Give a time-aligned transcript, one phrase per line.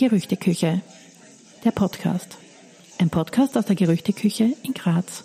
[0.00, 0.80] Gerüchteküche.
[1.62, 2.38] Der Podcast.
[2.98, 5.24] Ein Podcast aus der Gerüchteküche in Graz.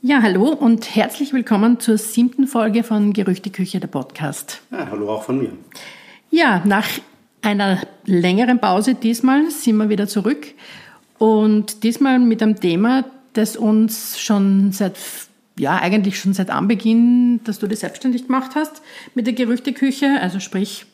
[0.00, 4.62] Ja, hallo und herzlich willkommen zur siebten Folge von Gerüchteküche, der Podcast.
[4.70, 5.50] Ja, hallo auch von mir.
[6.30, 6.86] Ja, nach
[7.42, 10.46] einer längeren Pause diesmal sind wir wieder zurück
[11.18, 14.94] und diesmal mit einem Thema, das uns schon seit
[15.58, 18.82] ja, eigentlich schon seit Anbeginn, dass du dich selbstständig gemacht hast
[19.16, 20.86] mit der Gerüchteküche, also sprich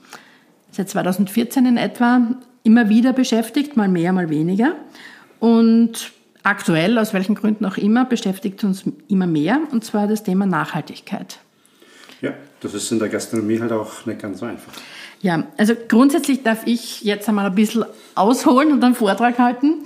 [0.75, 2.23] seit 2014 in etwa,
[2.62, 4.74] immer wieder beschäftigt, mal mehr, mal weniger.
[5.41, 10.46] Und aktuell, aus welchen Gründen auch immer, beschäftigt uns immer mehr, und zwar das Thema
[10.46, 11.38] Nachhaltigkeit.
[12.20, 14.73] Ja, das ist in der Gastronomie halt auch nicht ganz so einfach.
[15.20, 17.84] Ja, also grundsätzlich darf ich jetzt einmal ein bisschen
[18.15, 19.84] ausholen und einen Vortrag halten.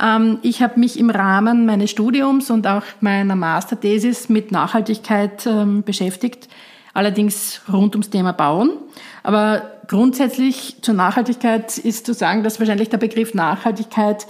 [0.00, 5.82] Ähm, ich habe mich im Rahmen meines Studiums und auch meiner Masterthesis mit Nachhaltigkeit ähm,
[5.82, 6.48] beschäftigt,
[6.98, 8.70] allerdings rund ums Thema Bauen.
[9.22, 14.26] Aber grundsätzlich zur Nachhaltigkeit ist zu sagen, dass wahrscheinlich der Begriff Nachhaltigkeit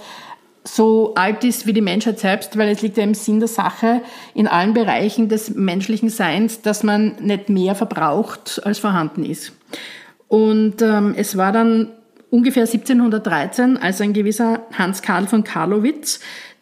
[0.63, 4.01] so alt ist wie die Menschheit selbst, weil es liegt ja im Sinn der Sache
[4.35, 9.51] in allen Bereichen des menschlichen Seins, dass man nicht mehr verbraucht, als vorhanden ist.
[10.27, 11.89] Und ähm, es war dann
[12.29, 16.19] ungefähr 1713, als ein gewisser Hans Karl von Karlowitz,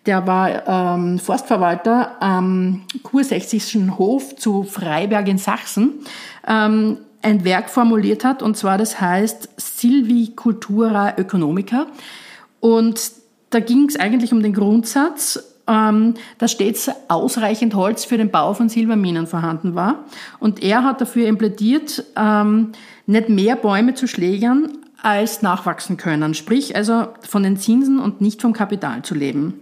[0.08, 6.00] der war ähm, Forstverwalter am kursächsischen Hof zu Freiberg in Sachsen,
[6.47, 11.88] ähm, ein Werk formuliert hat, und zwar das heißt Silvicultura Economica.
[12.59, 13.11] Und
[13.50, 18.53] da ging es eigentlich um den Grundsatz, ähm, dass stets ausreichend Holz für den Bau
[18.53, 20.05] von Silberminen vorhanden war.
[20.39, 22.72] Und er hat dafür implädiert, ähm,
[23.05, 28.41] nicht mehr Bäume zu schlägern, als nachwachsen können, sprich also von den Zinsen und nicht
[28.41, 29.61] vom Kapital zu leben.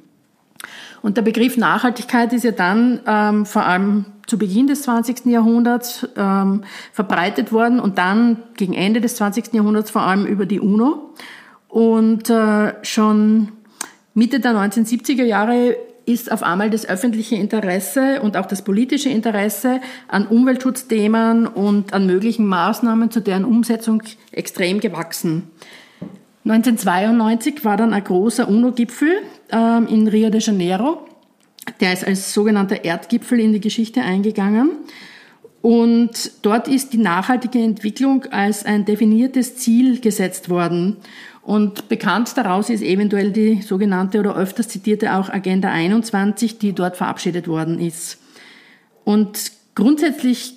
[1.06, 5.28] Und der Begriff Nachhaltigkeit ist ja dann ähm, vor allem zu Beginn des 20.
[5.28, 9.54] Jahrhunderts ähm, verbreitet worden und dann gegen Ende des 20.
[9.54, 11.14] Jahrhunderts vor allem über die UNO.
[11.68, 13.52] Und äh, schon
[14.16, 19.82] Mitte der 1970er Jahre ist auf einmal das öffentliche Interesse und auch das politische Interesse
[20.08, 24.02] an Umweltschutzthemen und an möglichen Maßnahmen zu deren Umsetzung
[24.32, 25.52] extrem gewachsen.
[26.46, 31.08] 1992 war dann ein großer UNO-Gipfel ähm, in Rio de Janeiro.
[31.80, 34.70] Der ist als sogenannter Erdgipfel in die Geschichte eingegangen.
[35.64, 40.98] Und dort ist die nachhaltige Entwicklung als ein definiertes Ziel gesetzt worden.
[41.42, 46.98] Und bekannt daraus ist eventuell die sogenannte oder öfters zitierte auch Agenda 21, die dort
[46.98, 48.20] verabschiedet worden ist.
[49.04, 50.55] Und grundsätzlich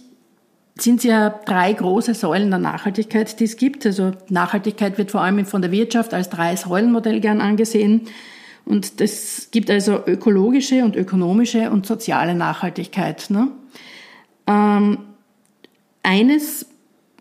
[0.80, 3.84] sind es ja drei große Säulen der Nachhaltigkeit, die es gibt.
[3.86, 8.02] Also Nachhaltigkeit wird vor allem von der Wirtschaft als drei Säulenmodell gern angesehen.
[8.64, 13.30] Und das gibt also ökologische und ökonomische und soziale Nachhaltigkeit.
[13.30, 13.48] Ne?
[14.46, 14.98] Ähm,
[16.02, 16.66] eines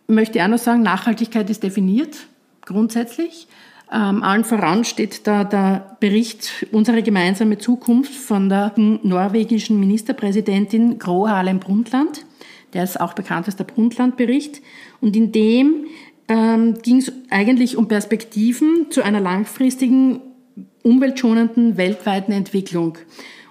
[0.08, 2.28] möchte ich auch noch sagen, Nachhaltigkeit ist definiert,
[2.66, 3.48] grundsätzlich.
[3.92, 11.30] Ähm, allen voran steht da der Bericht Unsere gemeinsame Zukunft von der norwegischen Ministerpräsidentin Gro
[11.30, 12.26] Harlem Brundtland.
[12.74, 14.62] Der ist auch bekannt als der Brundtland-Bericht.
[15.02, 15.86] Und in dem
[16.28, 20.22] ähm, ging es eigentlich um Perspektiven zu einer langfristigen,
[20.84, 22.98] umweltschonenden, weltweiten Entwicklung.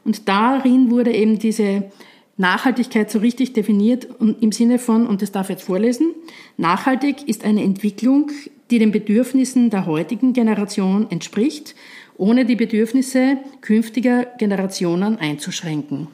[0.05, 1.91] Und darin wurde eben diese
[2.37, 6.15] Nachhaltigkeit so richtig definiert und im Sinne von, und das darf ich jetzt vorlesen,
[6.57, 8.31] nachhaltig ist eine Entwicklung,
[8.71, 11.75] die den Bedürfnissen der heutigen Generation entspricht,
[12.19, 16.09] ohne die Bedürfnisse künftiger Generationen einzuschränken.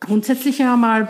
[0.00, 1.08] Grundsätzlich einmal,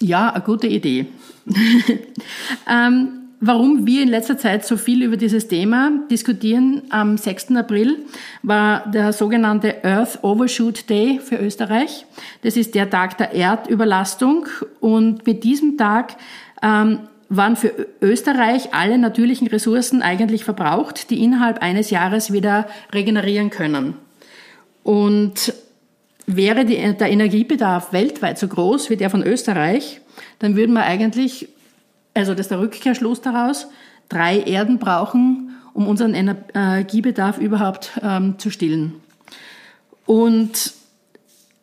[0.00, 1.06] ja, eine gute Idee.
[2.70, 3.08] ähm,
[3.40, 7.52] warum wir in letzter Zeit so viel über dieses Thema diskutieren, am 6.
[7.56, 7.98] April
[8.42, 12.06] war der sogenannte Earth Overshoot Day für Österreich.
[12.42, 14.46] Das ist der Tag der Erdüberlastung
[14.80, 16.16] und mit diesem Tag
[16.62, 23.50] ähm, waren für Österreich alle natürlichen Ressourcen eigentlich verbraucht, die innerhalb eines Jahres wieder regenerieren
[23.50, 23.94] können.
[24.82, 25.54] Und
[26.26, 30.00] wäre die, der Energiebedarf weltweit so groß wie der von Österreich,
[30.38, 31.48] dann würden wir eigentlich,
[32.14, 33.66] also das ist der Rückkehrschluss daraus,
[34.08, 38.94] drei Erden brauchen, um unseren Energiebedarf überhaupt ähm, zu stillen.
[40.06, 40.72] Und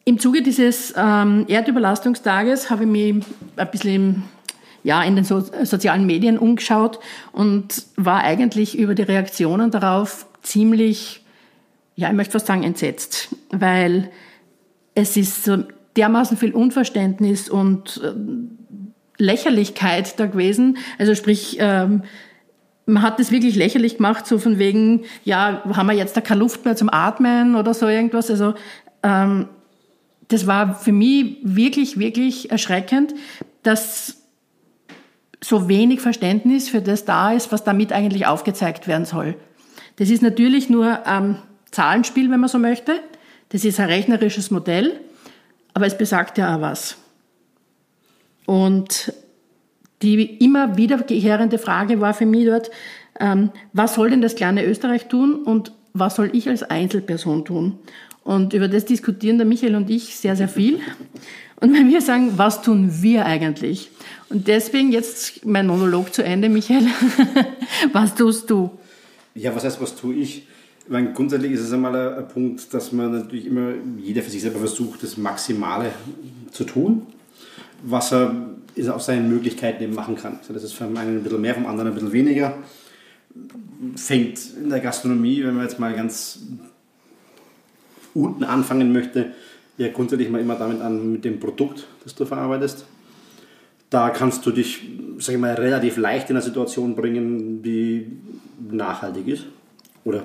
[0.03, 3.25] im Zuge dieses ähm, Erdüberlastungstages habe ich mich
[3.55, 4.23] ein bisschen
[4.83, 6.99] ja, in den so sozialen Medien umgeschaut
[7.31, 11.23] und war eigentlich über die Reaktionen darauf ziemlich,
[11.95, 14.09] ja, ich möchte fast sagen, entsetzt, weil
[14.95, 15.63] es ist so
[15.95, 18.13] dermaßen viel Unverständnis und äh,
[19.21, 20.77] Lächerlichkeit da gewesen.
[20.97, 22.03] Also sprich, ähm,
[22.85, 26.39] man hat das wirklich lächerlich gemacht, so von wegen, ja, haben wir jetzt da keine
[26.39, 28.29] Luft mehr zum Atmen oder so irgendwas.
[28.29, 28.53] Also
[29.03, 29.47] ähm,
[30.27, 33.13] das war für mich wirklich, wirklich erschreckend,
[33.63, 34.17] dass
[35.43, 39.35] so wenig Verständnis für das da ist, was damit eigentlich aufgezeigt werden soll.
[39.97, 41.41] Das ist natürlich nur ein
[41.71, 42.93] Zahlenspiel, wenn man so möchte.
[43.51, 44.99] Das ist ein rechnerisches Modell,
[45.73, 46.97] aber es besagt ja auch was.
[48.45, 49.13] Und
[50.01, 52.71] die immer wiederkehrende Frage war für mich dort,
[53.19, 57.77] ähm, was soll denn das kleine Österreich tun und was soll ich als Einzelperson tun?
[58.23, 60.79] Und über das diskutieren der Michael und ich sehr, sehr viel.
[61.59, 63.89] Und wenn wir sagen, was tun wir eigentlich?
[64.29, 66.87] Und deswegen jetzt mein Monolog zu Ende, Michael.
[67.93, 68.71] was tust du?
[69.35, 70.47] Ja, was heißt, was tue ich?
[70.91, 74.59] Meine, grundsätzlich ist es einmal ein, Punkt, dass man natürlich immer, jeder für sich selber
[74.59, 75.93] versucht, das Maximale
[76.51, 77.07] zu tun,
[77.81, 78.35] was er
[78.89, 80.39] aus seinen Möglichkeiten eben machen kann.
[80.49, 82.57] Das ist vom einen ein bisschen mehr, vom anderen ein bisschen weniger.
[83.95, 86.39] Fängt in der Gastronomie, wenn man jetzt mal ganz
[88.13, 89.31] unten anfangen möchte,
[89.77, 92.83] ja grundsätzlich mal immer damit an mit dem Produkt, das du verarbeitest.
[93.89, 94.81] Da kannst du dich,
[95.19, 98.07] sag ich mal, relativ leicht in eine Situation bringen, die
[98.69, 99.45] nachhaltig ist
[100.03, 100.23] oder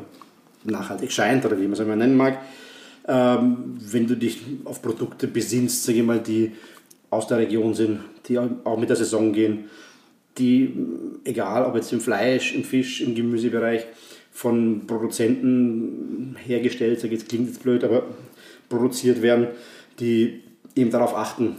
[0.70, 2.38] nachhaltig scheint oder wie man es immer nennen mag.
[3.08, 6.52] Ähm, wenn du dich auf Produkte besinnst, sage ich mal, die
[7.10, 9.64] aus der Region sind, die auch mit der Saison gehen,
[10.38, 10.74] die,
[11.24, 13.86] egal ob jetzt im Fleisch, im Fisch, im Gemüsebereich,
[14.32, 18.04] von Produzenten hergestellt, sage jetzt klingt jetzt blöd, aber
[18.68, 19.46] produziert werden,
[19.98, 20.42] die
[20.74, 21.56] eben darauf achten,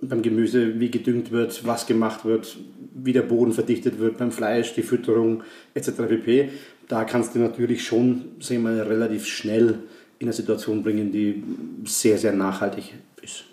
[0.00, 2.56] beim Gemüse, wie gedüngt wird, was gemacht wird,
[2.94, 5.42] wie der Boden verdichtet wird, beim Fleisch, die Fütterung
[5.74, 5.90] etc.
[6.08, 6.50] pp.
[6.90, 9.78] Da kannst du natürlich schon, sagen wir mal, relativ schnell
[10.18, 11.40] in eine Situation bringen, die
[11.84, 13.44] sehr, sehr nachhaltig ist.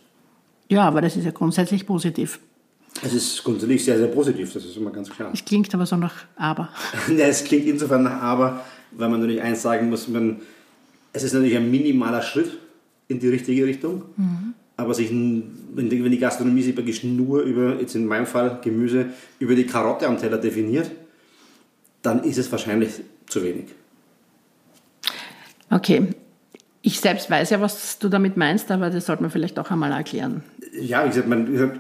[0.70, 2.40] Ja, aber das ist ja grundsätzlich positiv.
[3.04, 5.30] Es ist grundsätzlich sehr, sehr positiv, das ist immer ganz klar.
[5.32, 6.70] Es klingt aber so nach Aber.
[7.16, 10.38] ja, es klingt insofern nach Aber, weil man natürlich eins sagen muss, man,
[11.14, 12.58] es ist natürlich ein minimaler Schritt
[13.08, 14.56] in die richtige Richtung, mhm.
[14.78, 18.62] aber sich, wenn die, wenn die Gastronomie sich praktisch nur über, jetzt in meinem Fall
[18.64, 20.90] Gemüse, über die Karotte am Teller definiert,
[22.02, 22.92] dann ist es wahrscheinlich
[23.28, 23.66] zu wenig.
[25.70, 26.08] Okay,
[26.82, 29.92] ich selbst weiß ja, was du damit meinst, aber das sollte man vielleicht auch einmal
[29.92, 30.44] erklären.
[30.80, 31.80] Ja, wie gesagt, man,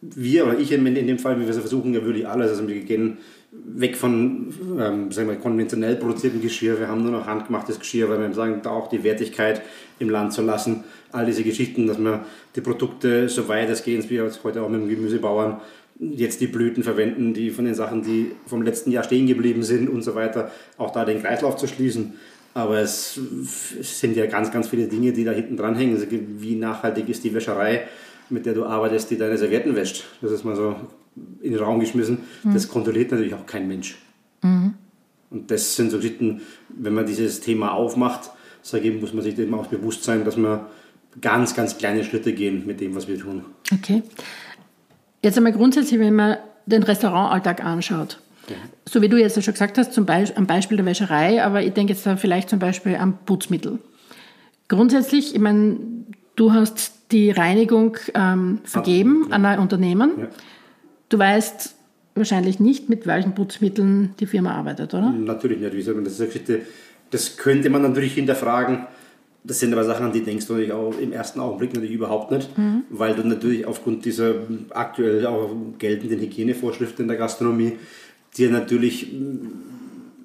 [0.00, 2.50] wir oder ich in, dem Fall, wie wir versuchen, ja wirklich alles.
[2.50, 3.18] Also wir gehen
[3.52, 6.78] weg von ähm, sagen wir, konventionell produziertem Geschirr.
[6.78, 9.60] Wir haben nur noch handgemachtes Geschirr, weil wir sagen, da auch die Wertigkeit
[9.98, 10.84] im Land zu lassen.
[11.12, 12.24] All diese Geschichten, dass wir
[12.54, 15.60] die Produkte so weit es geht, wie heute auch mit dem Gemüsebauern,
[16.00, 19.88] jetzt die Blüten verwenden, die von den Sachen, die vom letzten Jahr stehen geblieben sind
[19.88, 22.14] und so weiter, auch da den Kreislauf zu schließen.
[22.54, 23.20] Aber es,
[23.80, 25.94] sind ja ganz, ganz viele Dinge, die da hinten dran hängen.
[25.94, 27.86] Also wie nachhaltig ist die Wäscherei,
[28.28, 30.04] mit der du arbeitest, die deine Servietten wäscht?
[30.20, 30.74] Das ist mal so
[31.42, 32.18] in den Raum geschmissen.
[32.42, 32.54] Mhm.
[32.54, 33.98] Das kontrolliert natürlich auch kein Mensch.
[34.42, 34.74] Mhm.
[35.30, 38.30] Und das sind so Geschichten, wenn man dieses Thema aufmacht,
[38.62, 40.66] sage ich, muss man sich dem auch bewusst sein, dass wir
[41.20, 43.44] ganz, ganz kleine Schritte gehen mit dem, was wir tun.
[43.72, 44.02] Okay.
[45.22, 46.36] Jetzt einmal grundsätzlich, wenn man
[46.66, 48.18] den Restaurantalltag anschaut,
[48.88, 51.72] so wie du jetzt schon gesagt hast, zum Beispiel, am Beispiel der Wäscherei, aber ich
[51.72, 53.78] denke jetzt da vielleicht zum Beispiel am Putzmittel.
[54.68, 55.76] Grundsätzlich, ich meine,
[56.36, 60.12] du hast die Reinigung ähm, vergeben an ein Unternehmen.
[60.18, 60.28] Ja.
[61.08, 61.74] Du weißt
[62.14, 65.10] wahrscheinlich nicht, mit welchen Putzmitteln die Firma arbeitet, oder?
[65.10, 65.74] Natürlich nicht.
[65.74, 66.22] Wie soll man das,
[67.10, 68.86] das könnte man natürlich hinterfragen.
[69.42, 72.30] Das sind aber Sachen, an die denkst du natürlich auch im ersten Augenblick natürlich überhaupt
[72.30, 72.82] nicht, mhm.
[72.90, 74.34] weil du natürlich aufgrund dieser
[74.70, 77.78] aktuell auch geltenden Hygienevorschriften in der Gastronomie
[78.36, 79.10] dir natürlich,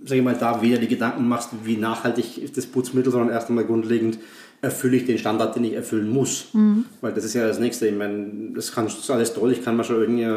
[0.03, 3.49] sag ich mal, da weder die Gedanken machst, wie nachhaltig ist das Putzmittel, sondern erst
[3.49, 4.19] einmal grundlegend
[4.61, 6.47] erfülle ich den Standard, den ich erfüllen muss.
[6.53, 6.85] Mhm.
[7.01, 7.87] Weil das ist ja das Nächste.
[7.87, 9.51] Ich meine, das, kann, das ist alles toll.
[9.51, 10.27] Ich kann mir schon irgendwie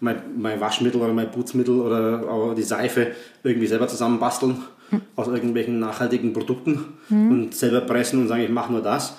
[0.00, 3.08] mein, mein Waschmittel oder mein Putzmittel oder auch die Seife
[3.42, 4.56] irgendwie selber zusammenbasteln.
[5.16, 7.30] Aus irgendwelchen nachhaltigen Produkten mhm.
[7.30, 9.16] und selber pressen und sagen, ich mache nur das.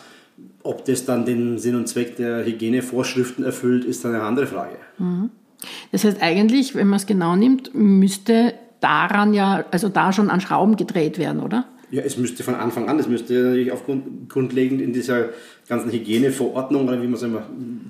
[0.64, 4.78] Ob das dann den Sinn und Zweck der Hygienevorschriften erfüllt, ist dann eine andere Frage.
[4.98, 5.30] Mhm.
[5.92, 10.42] Das heißt eigentlich, wenn man es genau nimmt, müsste daran ja, also da schon an
[10.42, 11.66] Schrauben gedreht werden, oder?
[11.90, 15.30] Ja, es müsste von Anfang an, es müsste natürlich aufgrund, grundlegend in dieser
[15.70, 17.44] ganzen Hygieneverordnung oder wie man es immer,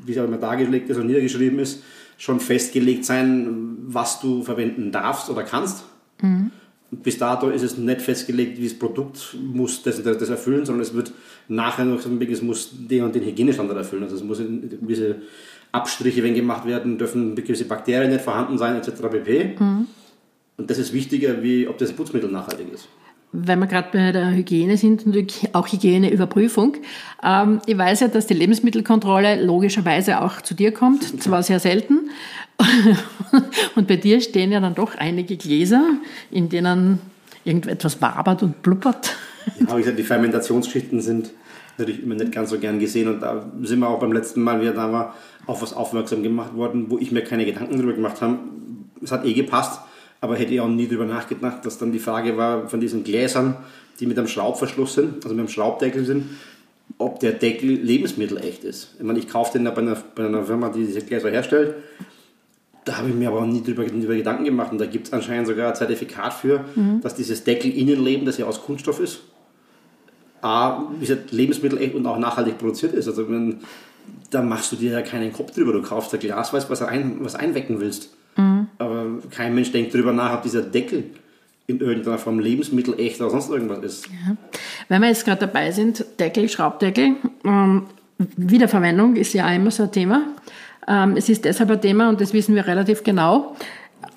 [0.05, 1.83] wie es auch immer dargelegt ist und niedergeschrieben ist,
[2.17, 5.85] schon festgelegt sein, was du verwenden darfst oder kannst.
[6.21, 6.51] Mhm.
[7.01, 10.81] Bis dato ist es nicht festgelegt, wie das Produkt muss das, das, das erfüllen, sondern
[10.81, 11.11] es wird
[11.47, 14.03] nachher noch sagen, es muss den und den Hygienestandard erfüllen.
[14.03, 15.17] Also es muss gewisse
[15.71, 19.01] Abstriche, wenn gemacht werden, dürfen gewisse Bakterien nicht vorhanden sein, etc.
[19.09, 19.55] pp.
[19.59, 19.87] Mhm.
[20.57, 22.87] Und das ist wichtiger, wie ob das Putzmittel nachhaltig ist
[23.33, 26.77] wenn wir gerade bei der Hygiene sind, natürlich auch Hygieneüberprüfung.
[27.23, 32.11] Ähm, ich weiß ja, dass die Lebensmittelkontrolle logischerweise auch zu dir kommt, zwar sehr selten.
[33.75, 35.83] und bei dir stehen ja dann doch einige Gläser,
[36.31, 36.99] in denen
[37.45, 39.15] irgendetwas wabert und blubbert.
[39.59, 41.31] Ja, wie gesagt, die Fermentationsschichten sind
[41.77, 44.61] natürlich immer nicht ganz so gern gesehen und da sind wir auch beim letzten Mal,
[44.61, 45.15] wie er da war,
[45.45, 48.39] auf was aufmerksam gemacht worden, wo ich mir keine Gedanken darüber gemacht habe,
[49.01, 49.81] es hat eh gepasst,
[50.21, 53.57] aber hätte ich auch nie darüber nachgedacht, dass dann die Frage war von diesen Gläsern,
[53.99, 56.29] die mit einem Schraubverschluss sind, also mit einem Schraubdeckel sind,
[56.97, 58.95] ob der Deckel lebensmittelecht ist.
[58.97, 61.75] Ich meine, ich kaufe den bei einer, bei einer Firma, die diese Gläser herstellt.
[62.85, 64.71] Da habe ich mir aber auch nie drüber, drüber Gedanken gemacht.
[64.71, 67.01] Und da gibt es anscheinend sogar ein Zertifikat für, mhm.
[67.01, 69.21] dass dieses Deckel-Innenleben, das ja aus Kunststoff ist,
[70.41, 73.07] A, wie gesagt, lebensmittelecht und auch nachhaltig produziert ist.
[73.07, 73.61] Also wenn,
[74.29, 75.71] da machst du dir ja keinen Kopf drüber.
[75.71, 78.09] Du kaufst ein Glas, weißt was, ein, was einwecken willst.
[78.35, 78.67] Mhm.
[78.77, 81.05] Aber kein Mensch denkt darüber nach, ob dieser Deckel
[81.67, 84.07] in irgendeiner Form Lebensmittel echt oder sonst irgendwas ist.
[84.07, 84.35] Ja.
[84.89, 87.83] Wenn wir jetzt gerade dabei sind, Deckel, Schraubdeckel, ähm,
[88.17, 90.23] Wiederverwendung ist ja immer so ein Thema.
[90.87, 93.55] Ähm, es ist deshalb ein Thema und das wissen wir relativ genau.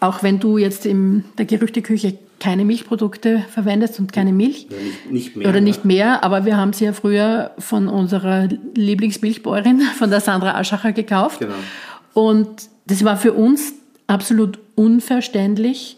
[0.00, 4.66] Auch wenn du jetzt in der Gerüchteküche keine Milchprodukte verwendest und keine Milch.
[4.68, 5.48] Oder nicht, nicht mehr.
[5.48, 10.54] Oder nicht mehr, aber wir haben sie ja früher von unserer Lieblingsmilchbäuerin, von der Sandra
[10.54, 11.40] Aschacher, gekauft.
[11.40, 11.54] Genau.
[12.12, 13.72] Und das war für uns
[14.06, 15.96] absolut unverständlich,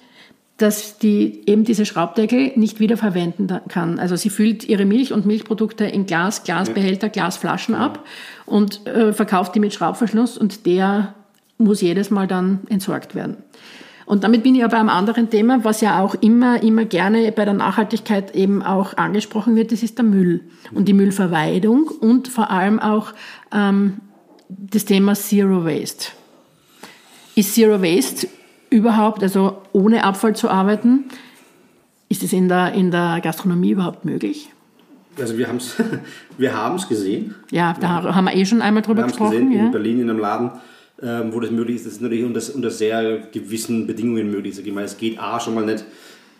[0.58, 4.00] dass die eben diese Schraubdeckel nicht wiederverwenden kann.
[4.00, 7.86] Also sie füllt ihre Milch und Milchprodukte in Glas, Glasbehälter, Glasflaschen ja.
[7.86, 8.04] ab
[8.44, 11.14] und äh, verkauft die mit Schraubverschluss und der
[11.58, 13.36] muss jedes Mal dann entsorgt werden.
[14.04, 17.44] Und damit bin ich aber am anderen Thema, was ja auch immer, immer gerne bei
[17.44, 20.40] der Nachhaltigkeit eben auch angesprochen wird, das ist der Müll
[20.72, 23.12] und die Müllvermeidung und vor allem auch
[23.52, 23.98] ähm,
[24.48, 26.12] das Thema Zero Waste.
[27.36, 28.28] Ist Zero Waste
[28.70, 31.04] überhaupt, also ohne Abfall zu arbeiten,
[32.08, 34.50] ist es in der, in der Gastronomie überhaupt möglich?
[35.18, 35.76] Also wir haben es
[36.38, 37.34] wir gesehen.
[37.50, 38.14] Ja, da ja.
[38.14, 39.32] haben wir eh schon einmal drüber wir gesprochen.
[39.32, 39.66] Gesehen, ja.
[39.66, 40.50] In Berlin in einem Laden
[41.02, 41.86] ähm, wo das möglich ist.
[41.86, 44.56] Das ist natürlich unter, unter sehr gewissen Bedingungen möglich.
[44.56, 44.84] Sag ich mal.
[44.84, 45.84] Es geht A schon mal nicht,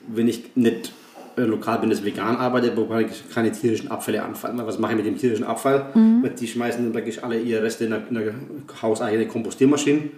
[0.09, 0.93] wenn ich nicht
[1.37, 2.89] äh, lokal bin, das vegan arbeite, wo
[3.33, 4.59] keine tierischen Abfälle anfallen.
[4.65, 5.87] Was mache ich mit dem tierischen Abfall?
[5.95, 6.29] Mhm.
[6.39, 8.35] Die schmeißen dann praktisch alle ihre Reste in eine, in eine
[8.83, 10.11] hauseigene Kompostiermaschine.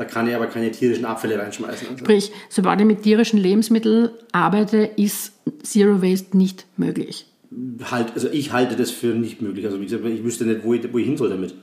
[0.00, 1.88] Da kann ich aber keine tierischen Abfälle reinschmeißen.
[1.88, 1.98] Also.
[1.98, 7.26] Sprich, sobald ich mit tierischen Lebensmitteln arbeite, ist Zero Waste nicht möglich.
[7.90, 9.66] Halt, also ich halte das für nicht möglich.
[9.66, 11.54] Also wie gesagt, ich wüsste nicht, wo ich, wo ich hin soll damit.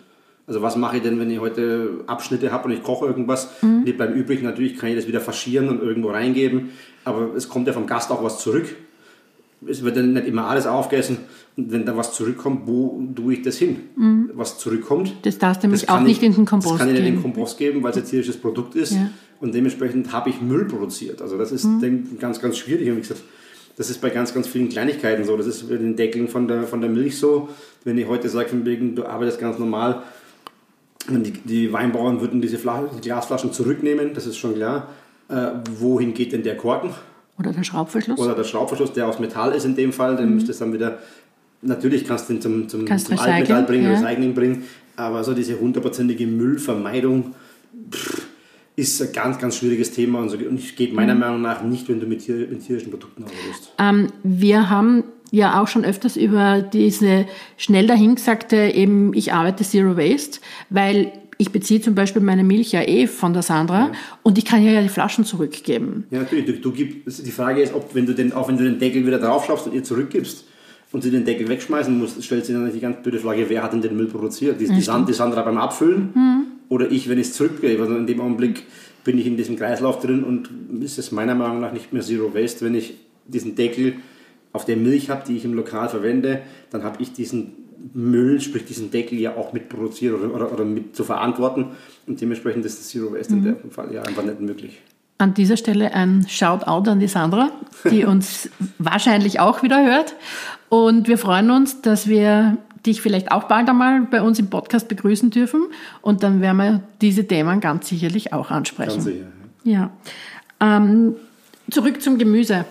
[0.45, 3.49] Also was mache ich denn, wenn ich heute Abschnitte habe und ich koche irgendwas?
[3.63, 3.85] Mhm.
[3.85, 4.43] Die bleiben übrig.
[4.43, 6.69] Natürlich kann ich das wieder faschieren und irgendwo reingeben.
[7.05, 8.67] Aber es kommt ja vom Gast auch was zurück.
[9.65, 11.17] Es wird dann nicht immer alles aufgegessen.
[11.55, 13.77] Und wenn da was zurückkommt, wo tue ich das hin?
[13.95, 14.31] Mhm.
[14.35, 15.13] Was zurückkommt.
[15.23, 16.77] Das darfst du nämlich auch nicht in den Kompost geben.
[16.77, 18.93] Das kann ich nicht in den Kompost geben, weil es ein tierisches Produkt ist.
[18.93, 19.09] Ja.
[19.39, 21.21] Und dementsprechend habe ich Müll produziert.
[21.21, 22.17] Also das ist mhm.
[22.19, 22.89] ganz, ganz schwierig.
[22.89, 23.23] Und wie gesagt,
[23.77, 25.37] das ist bei ganz, ganz vielen Kleinigkeiten so.
[25.37, 27.49] Das ist bei den Deckeln von der, von der Milch so.
[27.83, 30.03] Wenn ich heute sage, von wegen, du arbeitest ganz normal,
[31.09, 34.89] die, die Weinbauern würden diese die Glasflaschen zurücknehmen, das ist schon klar.
[35.29, 36.91] Äh, wohin geht denn der Korken?
[37.39, 38.19] Oder der Schraubverschluss?
[38.19, 40.39] Oder der Schraubverschluss, der aus Metall ist in dem Fall, dann mhm.
[40.39, 40.99] es dann wieder,
[41.61, 43.99] natürlich kannst du den zum, zum, zum Altmetall bringen, ja.
[43.99, 44.63] Recycling bringen,
[44.95, 47.35] aber so diese hundertprozentige Müllvermeidung
[47.91, 48.27] pff,
[48.75, 51.19] ist ein ganz, ganz schwieriges Thema und, so, und geht meiner mhm.
[51.19, 53.73] Meinung nach nicht, wenn du mit, tier, mit tierischen Produkten arbeitest.
[53.79, 57.25] Ähm, wir haben ja auch schon öfters über diese
[57.57, 60.39] schnell dahingesagte eben, ich arbeite Zero Waste,
[60.69, 63.91] weil ich beziehe zum Beispiel meine Milch ja eh von der Sandra ja.
[64.23, 66.05] und ich kann ja die Flaschen zurückgeben.
[66.09, 66.45] Ja, natürlich.
[66.45, 69.05] Du, du gibst, die Frage ist, ob, wenn du den, auch wenn du den Deckel
[69.05, 70.45] wieder draufschaffst und ihr zurückgibst
[70.91, 73.73] und sie den Deckel wegschmeißen musst, stellt sich dann die ganz blöde Frage, wer hat
[73.73, 74.59] denn den Müll produziert?
[74.59, 76.43] Die, die, Sand, die Sandra beim Abfüllen mhm.
[76.69, 77.81] oder ich, wenn ich es zurückgebe?
[77.81, 78.63] Also in dem Augenblick
[79.03, 80.49] bin ich in diesem Kreislauf drin und
[80.83, 82.95] ist es meiner Meinung nach nicht mehr Zero Waste, wenn ich
[83.27, 83.95] diesen Deckel
[84.53, 86.41] auf der Milch habe, die ich im Lokal verwende,
[86.71, 90.65] dann habe ich diesen Müll, sprich diesen Deckel ja auch mit produziert oder, oder, oder
[90.65, 91.67] mit zu verantworten.
[92.05, 93.47] Und dementsprechend ist das Zero Waste mhm.
[93.47, 94.81] in dem Fall ja einfach nicht möglich.
[95.19, 97.49] An dieser Stelle ein Shoutout an die Sandra,
[97.89, 100.15] die uns wahrscheinlich auch wieder hört.
[100.69, 104.87] Und wir freuen uns, dass wir dich vielleicht auch bald einmal bei uns im Podcast
[104.87, 105.67] begrüßen dürfen.
[106.01, 108.91] Und dann werden wir diese Themen ganz sicherlich auch ansprechen.
[108.91, 109.25] Ganz sicher.
[109.63, 109.91] Ja.
[110.59, 111.15] Ähm,
[111.69, 112.65] zurück zum Gemüse.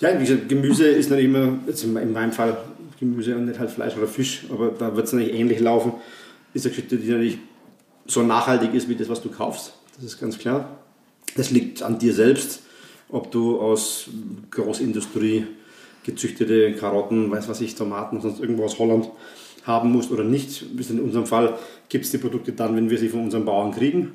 [0.00, 2.56] Ja, wie gesagt, Gemüse ist nicht immer, jetzt in meinem Fall
[3.10, 5.92] Gemüse und nicht halt Fleisch oder Fisch, aber da wird es natürlich ähnlich laufen.
[6.52, 7.38] Ist eine Geschichte, die natürlich
[8.06, 9.74] so nachhaltig ist wie das, was du kaufst.
[9.96, 10.78] Das ist ganz klar.
[11.36, 12.62] Das liegt an dir selbst,
[13.08, 14.08] ob du aus
[14.50, 15.46] Großindustrie
[16.04, 19.08] gezüchtete Karotten, weiß was ich, Tomaten, sonst irgendwo aus Holland
[19.64, 20.64] haben musst oder nicht.
[20.90, 21.58] In unserem Fall
[21.88, 24.12] gibt es die Produkte dann, wenn wir sie von unseren Bauern kriegen.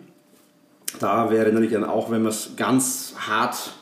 [0.99, 3.73] Da wäre natürlich dann auch, wenn man es ganz hart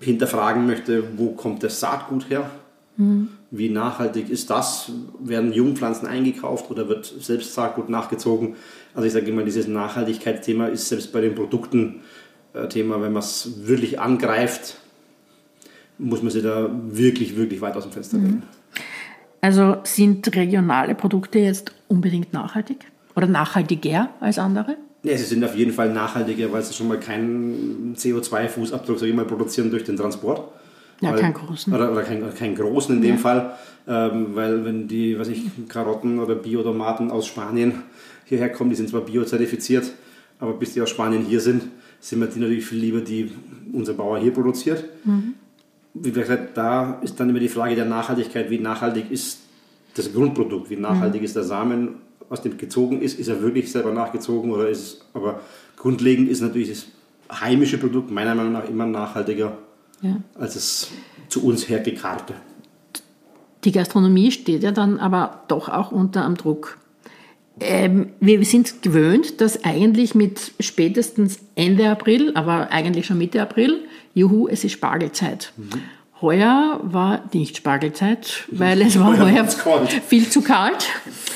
[0.00, 2.50] hinterfragen möchte, wo kommt das Saatgut her?
[2.96, 3.28] Mhm.
[3.50, 4.90] Wie nachhaltig ist das?
[5.20, 8.56] Werden Jungpflanzen eingekauft oder wird selbst Saatgut nachgezogen?
[8.94, 12.00] Also ich sage immer, dieses Nachhaltigkeitsthema ist selbst bei den Produkten
[12.54, 14.78] äh, Thema, wenn man es wirklich angreift,
[15.98, 18.34] muss man sich da wirklich, wirklich weit aus dem Fenster lehnen.
[18.34, 18.42] Mhm.
[19.40, 22.78] Also sind regionale Produkte jetzt unbedingt nachhaltig
[23.14, 24.76] oder nachhaltiger als andere?
[25.04, 29.14] Ja, sie sind auf jeden Fall nachhaltiger, weil sie schon mal keinen CO2-Fußabdruck, sage ich
[29.14, 30.50] mal, produzieren durch den Transport.
[31.00, 31.72] Ja, weil, keinen großen.
[31.72, 33.54] Oder, oder keinen kein großen in dem Fall.
[33.86, 37.82] Ähm, weil wenn die, was ich, Karotten oder Biotomaten aus Spanien
[38.24, 39.92] hierher kommen, die sind zwar biozertifiziert,
[40.40, 41.64] aber bis die aus Spanien hier sind,
[42.00, 43.30] sind wir die natürlich viel lieber, die
[43.72, 44.84] unser Bauer hier produziert.
[45.04, 45.34] Mhm.
[45.94, 49.40] Wie gesagt, da ist dann immer die Frage der Nachhaltigkeit, wie nachhaltig ist
[49.94, 51.96] das Grundprodukt, wie nachhaltig ist der Samen,
[52.28, 55.40] aus dem gezogen ist, ist er wirklich selber nachgezogen oder ist es, aber
[55.76, 56.86] grundlegend ist natürlich das
[57.40, 59.56] heimische Produkt meiner Meinung nach immer nachhaltiger
[60.02, 60.20] Ja.
[60.34, 60.88] als das
[61.28, 62.34] zu uns hergekarrte.
[63.64, 66.78] Die Gastronomie steht ja dann aber doch auch unter am Druck.
[67.58, 73.84] Ähm, wir sind gewöhnt, dass eigentlich mit spätestens Ende April, aber eigentlich schon Mitte April,
[74.14, 75.52] juhu, es ist Spargelzeit.
[76.20, 80.82] Heuer war nicht Spargelzeit, weil es war Heuer heuer viel zu kalt,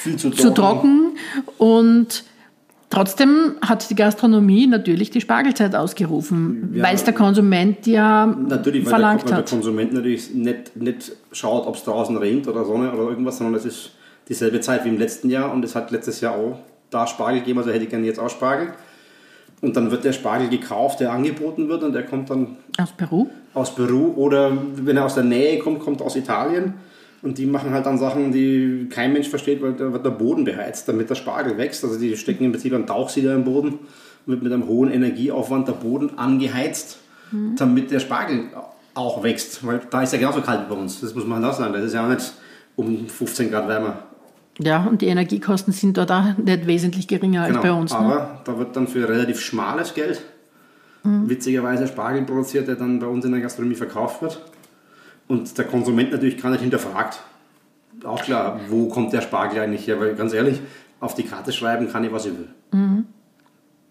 [0.02, 1.16] Viel zu zu trocken
[1.58, 2.24] und
[2.90, 6.84] trotzdem hat die Gastronomie natürlich die Spargelzeit ausgerufen, Ja.
[6.84, 9.50] weil es der Konsument ja Natürlich, weil, verlangt der, weil hat.
[9.50, 13.54] der Konsument natürlich nicht, nicht schaut, ob es draußen regnet oder Sonne oder irgendwas, sondern
[13.54, 13.92] es ist
[14.28, 16.58] dieselbe Zeit wie im letzten Jahr und es hat letztes Jahr auch
[16.90, 18.68] da Spargel gegeben, also hätte ich gerne jetzt auch Spargel.
[19.62, 23.26] Und dann wird der Spargel gekauft, der angeboten wird und der kommt dann Aus Peru?
[23.52, 26.74] aus Peru oder wenn er aus der Nähe kommt, kommt aus Italien.
[27.22, 30.44] Und die machen halt dann Sachen, die kein Mensch versteht, weil da wird der Boden
[30.44, 31.84] beheizt, damit der Spargel wächst.
[31.84, 33.80] Also die stecken im Prinzip einen Tauchsieder im Boden und
[34.26, 36.98] wird mit einem hohen Energieaufwand der Boden angeheizt,
[37.56, 38.44] damit der Spargel
[38.94, 39.66] auch wächst.
[39.66, 41.00] Weil da ist ja genauso kalt bei uns.
[41.00, 41.74] Das muss man halt auch sagen.
[41.74, 42.32] Das ist ja auch nicht
[42.76, 43.98] um 15 Grad wärmer.
[44.58, 47.92] Ja, und die Energiekosten sind dort auch nicht wesentlich geringer als bei uns.
[47.92, 47.98] Ne?
[47.98, 48.10] Genau.
[48.12, 50.22] Aber da wird dann für relativ schmales Geld
[51.02, 54.42] witzigerweise Spargel produziert, der dann bei uns in der Gastronomie verkauft wird.
[55.30, 57.20] Und der Konsument natürlich gar nicht hinterfragt.
[58.02, 60.00] Auch klar, wo kommt der Spargel eigentlich her?
[60.00, 60.58] Weil ganz ehrlich,
[60.98, 62.48] auf die Karte schreiben kann ich, was ich will.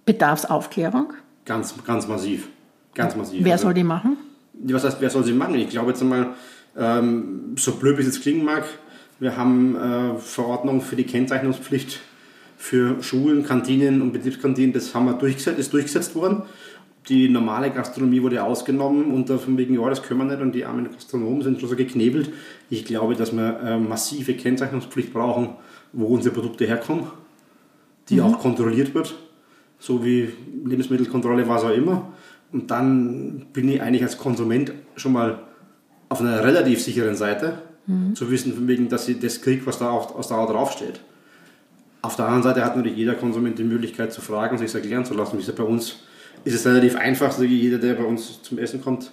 [0.05, 1.13] Bedarfsaufklärung.
[1.45, 2.49] Ganz, ganz massiv.
[2.93, 3.39] Ganz massiv.
[3.45, 4.17] Wer Also- soll die machen?
[4.61, 5.55] was heißt, wer soll sie machen?
[5.55, 6.31] Ich glaube jetzt einmal,
[6.77, 8.65] ähm, so blöd wie es jetzt klingen mag,
[9.21, 12.01] wir haben äh, Verordnung für die Kennzeichnungspflicht
[12.57, 16.41] für Schulen, Kantinen und Betriebskantinen, das haben wir durchgesetzt, ist durchgesetzt worden.
[17.09, 20.63] Die normale Gastronomie wurde ausgenommen und von wegen, ja, das können wir nicht und die
[20.63, 22.31] armen Gastronomen sind schon so geknebelt.
[22.69, 25.49] Ich glaube, dass wir äh, massive Kennzeichnungspflicht brauchen,
[25.91, 27.07] wo unsere Produkte herkommen,
[28.09, 29.15] die auch kontrolliert wird,
[29.79, 30.29] so wie
[30.65, 32.13] Lebensmittelkontrolle, was auch immer.
[32.51, 35.39] Und dann bin ich eigentlich als Konsument schon mal
[36.09, 37.59] auf einer relativ sicheren Seite,
[38.13, 40.99] zu wissen, von wegen, dass ich das kriege, was da, auf, was da draufsteht.
[42.01, 45.05] Auf der anderen Seite hat natürlich jeder Konsument die Möglichkeit zu fragen und sich erklären
[45.05, 45.33] zu lassen.
[45.33, 46.03] Wie gesagt, bei uns
[46.43, 49.11] ist es relativ einfach, so jeder, der bei uns zum Essen kommt,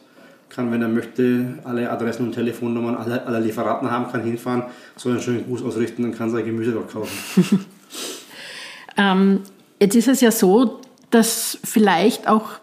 [0.49, 4.65] kann, wenn er möchte, alle Adressen und Telefonnummern aller, aller Lieferanten haben, kann hinfahren,
[4.97, 7.65] soll einen schönen Gruß ausrichten und kann sein Gemüse dort kaufen.
[8.97, 9.41] Ähm,
[9.79, 12.61] jetzt ist es ja so, dass vielleicht auch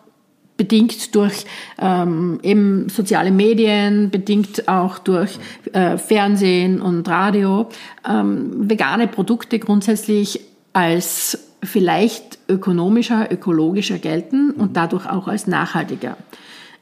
[0.58, 1.46] bedingt durch
[1.80, 5.40] ähm, eben soziale Medien, bedingt auch durch
[5.74, 7.70] äh, Fernsehen und Radio,
[8.08, 10.42] ähm, vegane Produkte grundsätzlich
[10.74, 16.18] als vielleicht ökonomischer, ökologischer gelten und dadurch auch als nachhaltiger.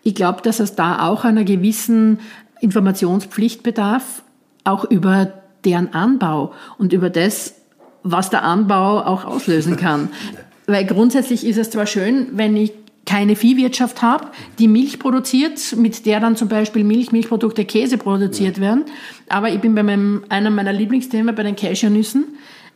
[0.04, 2.20] Ich glaube, dass es da auch einer gewissen
[2.60, 4.24] Informationspflicht bedarf,
[4.63, 7.56] auch über deren Anbau und über das,
[8.04, 10.10] was der Anbau auch auslösen kann.
[10.67, 12.74] Weil grundsätzlich ist es zwar schön, wenn ich
[13.06, 14.28] keine Viehwirtschaft habe,
[14.60, 18.86] die Milch produziert, mit der dann zum Beispiel Milch, Milchprodukte, Käse produziert werden.
[19.28, 22.26] Aber ich bin bei meinem, einem meiner Lieblingsthemen bei den Cashewnüssen.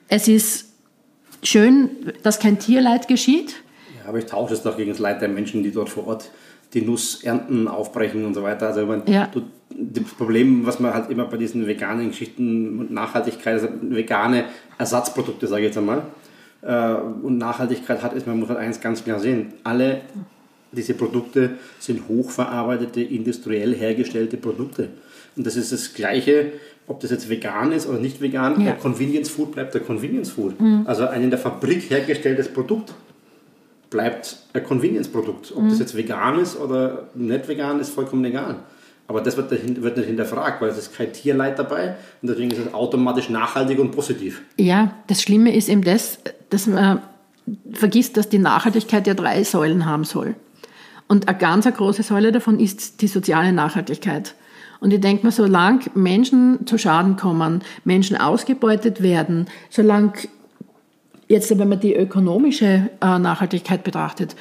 [0.08, 0.75] Es ist
[1.44, 1.90] schön,
[2.24, 3.56] dass kein Tierleid geschieht.
[4.02, 6.30] Ja, aber ich tausche es doch gegen das Leid der Menschen, die dort vor Ort
[6.74, 8.68] die Nuss ernten, aufbrechen und so weiter.
[8.68, 9.28] Also meine, Ja.
[9.28, 14.46] du, das Problem, was man halt immer bei diesen veganen Geschichten und Nachhaltigkeit, also vegane
[14.78, 16.04] Ersatzprodukte, sage ich jetzt einmal,
[16.62, 20.02] äh, und Nachhaltigkeit hat, ist, man muss halt eins ganz klar sehen, alle
[20.72, 24.90] diese Produkte sind hochverarbeitete, industriell hergestellte Produkte.
[25.38, 26.52] Und das ist das Gleiche,
[26.88, 28.60] ob das jetzt vegan ist oder nicht vegan.
[28.60, 28.66] Ja.
[28.66, 30.54] Der Convenience Food bleibt der Convenience Food.
[30.86, 32.94] Also ein in der Fabrik hergestelltes Produkt
[33.90, 35.54] bleibt ein Convenience-Produkt.
[35.56, 38.58] Ob das jetzt vegan ist oder nicht vegan, ist vollkommen egal.
[39.08, 42.50] Aber das wird, dahin- wird nicht hinterfragt, weil es ist kein Tierleid dabei und deswegen
[42.52, 44.42] ist es automatisch nachhaltig und positiv.
[44.58, 46.18] Ja, das Schlimme ist eben das,
[46.50, 47.02] dass man
[47.72, 50.36] vergisst, dass die Nachhaltigkeit ja drei Säulen haben soll.
[51.08, 54.34] Und eine ganz große Säule davon ist die soziale Nachhaltigkeit.
[54.86, 60.14] Und ich denke mir, solange Menschen zu Schaden kommen, Menschen ausgebeutet werden, solange
[61.28, 64.36] jetzt, wenn man die ökonomische äh, Nachhaltigkeit betrachtet,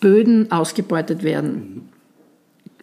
[0.00, 1.90] Böden ausgebeutet werden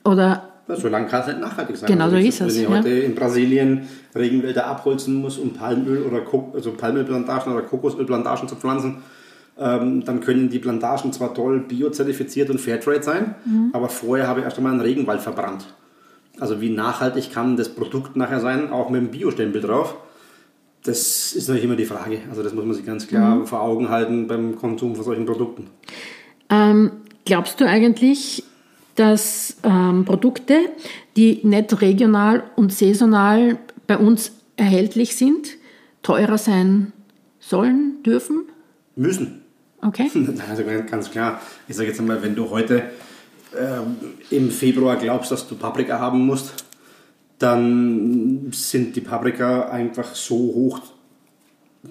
[0.05, 1.87] oder Ja, Solange kann es nicht nachhaltig sein.
[1.87, 2.77] Genau Also so ist es, Wenn ich ja.
[2.77, 8.55] heute in Brasilien Regenwälder abholzen muss, um Palmöl oder Ko also Palmölplantagen oder Kokosölplantagen zu
[8.57, 8.97] pflanzen,
[9.57, 13.71] ähm, dann können die Plantagen zwar toll biozertifiziert und Fairtrade sein, mhm.
[13.73, 15.65] aber vorher habe ich erst einmal einen Regenwald verbrannt.
[16.39, 19.95] Also wie nachhaltig kann das Produkt nachher sein, auch mit dem Biostempel drauf?
[20.83, 22.19] Das ist natürlich immer die Frage.
[22.29, 23.47] Also das muss man sich ganz klar mhm.
[23.47, 25.67] vor Augen halten beim Konsum von solchen Produkten.
[26.49, 26.91] Ähm,
[27.25, 28.43] glaubst du eigentlich,
[28.95, 30.59] dass ähm, Produkte,
[31.15, 35.49] die nicht regional und saisonal bei uns erhältlich sind,
[36.03, 36.93] teurer sein
[37.39, 38.45] sollen, dürfen?
[38.95, 39.41] Müssen.
[39.81, 40.09] Okay.
[40.49, 41.41] Also ganz klar.
[41.67, 42.83] Ich sage jetzt einmal, wenn du heute
[43.57, 43.97] ähm,
[44.29, 46.65] im Februar glaubst, dass du Paprika haben musst,
[47.39, 50.79] dann sind die Paprika einfach so hoch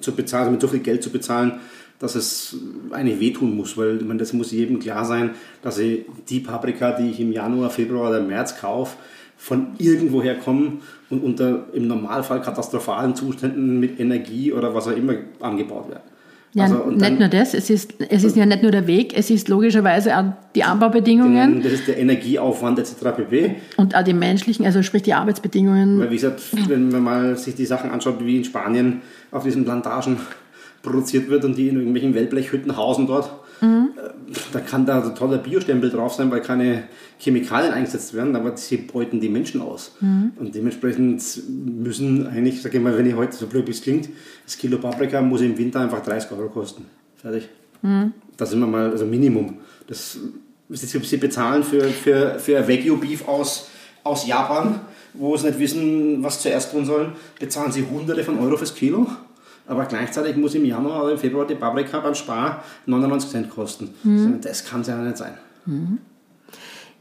[0.00, 1.60] zu bezahlen, also mit so viel Geld zu bezahlen,
[1.98, 2.56] dass es
[2.90, 5.30] eigentlich wehtun muss, weil meine, das muss jedem klar sein,
[5.62, 8.96] dass die Paprika, die ich im Januar, Februar oder März kaufe,
[9.38, 15.14] von irgendwoher kommen und unter im Normalfall katastrophalen Zuständen mit Energie oder was auch immer
[15.40, 16.15] angebaut werden.
[16.56, 19.12] Ja, also, nicht dann, nur das, es ist, es ist ja nicht nur der Weg,
[19.14, 21.62] es ist logischerweise auch die Anbaubedingungen.
[21.62, 22.94] Das ist der Energieaufwand etc.
[23.14, 23.56] pp.
[23.76, 26.00] Und auch die menschlichen, also sprich die Arbeitsbedingungen.
[26.00, 29.66] Weil wie gesagt, wenn man mal sich die Sachen anschaut, wie in Spanien auf diesen
[29.66, 30.16] Plantagen
[30.82, 33.90] produziert wird und die in irgendwelchen Wellblechhütten hausen dort, mhm.
[34.52, 36.84] da kann da so toller Biostempel drauf sein, weil keine
[37.18, 39.92] Chemikalien eingesetzt werden, aber sie beuten die Menschen aus.
[40.00, 40.32] Mhm.
[40.36, 44.08] Und dementsprechend müssen eigentlich, sage ich mal, wenn ich heute so blöd wie es klingt,
[44.44, 46.86] das Kilo Paprika muss im Winter einfach 30 Euro kosten.
[47.16, 47.48] Fertig.
[47.82, 48.12] Mhm.
[48.36, 49.58] Das ist immer mal, also Minimum.
[49.86, 50.18] Das,
[50.68, 53.68] sie bezahlen für, für, für Wagyu Beef aus,
[54.04, 54.80] aus Japan,
[55.14, 59.06] wo sie nicht wissen, was zuerst tun sollen, bezahlen sie hunderte von Euro fürs Kilo.
[59.66, 63.94] Aber gleichzeitig muss im Januar oder im Februar die Paprika beim Spar 99 Cent kosten.
[64.04, 64.40] Mhm.
[64.40, 65.34] Das kann es ja nicht sein.
[65.64, 65.98] Mhm.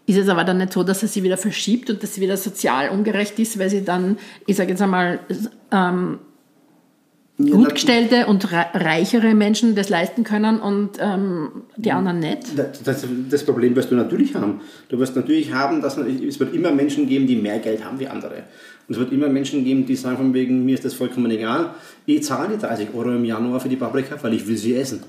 [0.08, 2.38] Ist es aber dann nicht so, dass es sie wieder verschiebt und dass sie wieder
[2.38, 5.20] sozial ungerecht ist, weil sie dann, ich sage jetzt einmal,
[5.72, 6.20] ähm,
[7.38, 12.58] gutgestellte und reichere Menschen das leisten können und ähm, die anderen nicht?
[12.58, 14.62] Das, das, Problem wirst du natürlich haben.
[14.88, 18.00] Du wirst natürlich haben, dass man, es wird immer Menschen geben, die mehr Geld haben
[18.00, 18.44] wie andere.
[18.88, 21.72] Und es wird immer Menschen geben, die sagen von wegen, mir ist das vollkommen egal,
[22.06, 25.04] ich zahle die 30 Euro im Januar für die Paprika, weil ich will sie essen.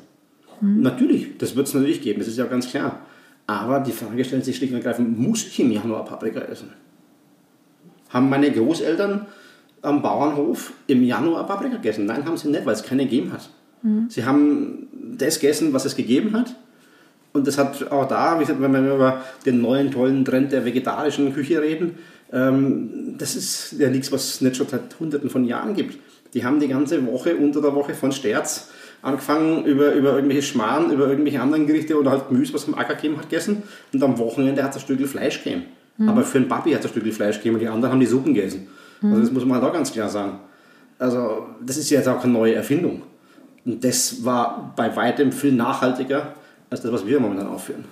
[0.61, 0.81] Mhm.
[0.81, 3.01] Natürlich, das wird es natürlich geben, das ist ja ganz klar.
[3.47, 6.71] Aber die Frage stellt sich schlicht und ergreifend, muss ich im Januar Paprika essen?
[8.09, 9.27] Haben meine Großeltern
[9.83, 12.07] am Bauernhof im Januar Paprika gegessen?
[12.07, 13.49] Nein, haben sie nicht, weil es keine gegeben hat.
[13.83, 14.07] Mhm.
[14.09, 16.55] Sie haben das gegessen, was es gegeben hat.
[17.33, 20.65] Und das hat auch da, wie gesagt, wenn wir über den neuen tollen Trend der
[20.65, 21.97] vegetarischen Küche reden,
[22.33, 25.99] ähm, das ist ja nichts, was es nicht schon seit hunderten von Jahren gibt.
[26.35, 28.71] Die haben die ganze Woche unter der Woche von Sterz
[29.03, 32.95] angefangen über, über irgendwelche Schmarrn, über irgendwelche anderen Gerichte oder halt Gemüse, was am Acker
[32.95, 33.63] gegeben hat, gegessen.
[33.93, 35.65] Und am Wochenende hat es ein Stück Fleisch gegeben.
[35.99, 36.09] Mhm.
[36.09, 38.07] Aber für einen Papi hat es ein Stück Fleisch gegeben und die anderen haben die
[38.07, 38.67] Suppen gegessen.
[39.01, 39.11] Mhm.
[39.11, 40.41] Also das muss man halt auch ganz klar sagen.
[40.99, 43.03] Also das ist jetzt auch keine neue Erfindung.
[43.65, 46.35] Und das war bei weitem viel nachhaltiger
[46.71, 47.85] als das, was wir momentan aufführen.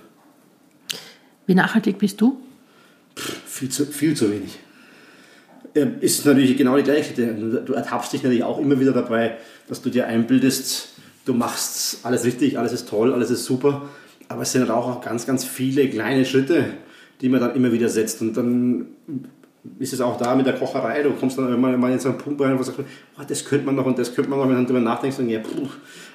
[1.47, 2.41] Wie nachhaltig bist du?
[3.17, 4.59] Pff, viel, zu, viel zu wenig.
[5.75, 7.13] Ähm, ist natürlich genau die gleiche.
[7.15, 9.37] Du ertappst dich natürlich auch immer wieder dabei,
[9.69, 10.91] dass du dir einbildest,
[11.25, 13.83] du machst alles richtig, alles ist toll, alles ist super.
[14.29, 16.65] Aber es sind halt auch ganz, ganz viele kleine Schritte,
[17.21, 18.21] die man dann immer wieder setzt.
[18.23, 18.87] Und dann
[19.79, 21.03] ist es auch da mit der Kocherei.
[21.03, 23.45] Du kommst dann immer mal in so einen Punkt rein, wo du sagst, oh, das
[23.45, 24.49] könnte man noch und das könnte man noch.
[24.49, 25.69] Wenn du darüber nachdenkst, dann ja, puh,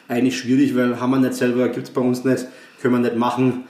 [0.08, 2.46] eigentlich schwierig, weil haben wir nicht selber, gibt es bei uns nicht,
[2.82, 3.66] können wir nicht machen.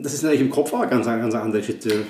[0.00, 2.04] Das ist natürlich im Kopf auch ganz, ganz andere Schritte.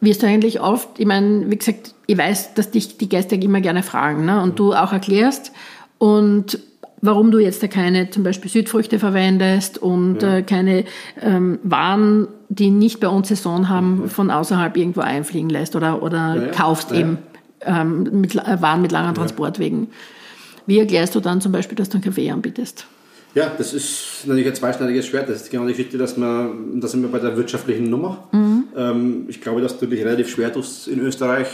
[0.00, 3.60] Wirst du eigentlich oft, ich meine, wie gesagt, ich weiß, dass dich die Gäste immer
[3.60, 4.42] gerne fragen ne?
[4.42, 5.52] und du auch erklärst
[5.98, 6.58] und
[7.02, 10.38] warum du jetzt da keine zum Beispiel Südfrüchte verwendest und ja.
[10.38, 10.84] äh, keine
[11.20, 14.08] ähm, Waren, die nicht bei uns Saison haben, mhm.
[14.08, 16.48] von außerhalb irgendwo einfliegen lässt oder, oder ja, ja.
[16.48, 17.18] kaufst eben
[17.62, 19.88] ähm, mit, äh, Waren mit langen Transportwegen.
[20.66, 22.86] Wie erklärst du dann zum Beispiel, dass du einen Kaffee anbietest?
[23.34, 25.28] Ja, das ist natürlich ein zweischneidiges Schwert.
[25.28, 28.28] Das ist genau die Geschichte, dass man, da sind wir bei der wirtschaftlichen Nummer.
[28.32, 28.64] Mhm.
[28.76, 31.46] Ähm, ich glaube, dass du dich relativ schwer tust, in Österreich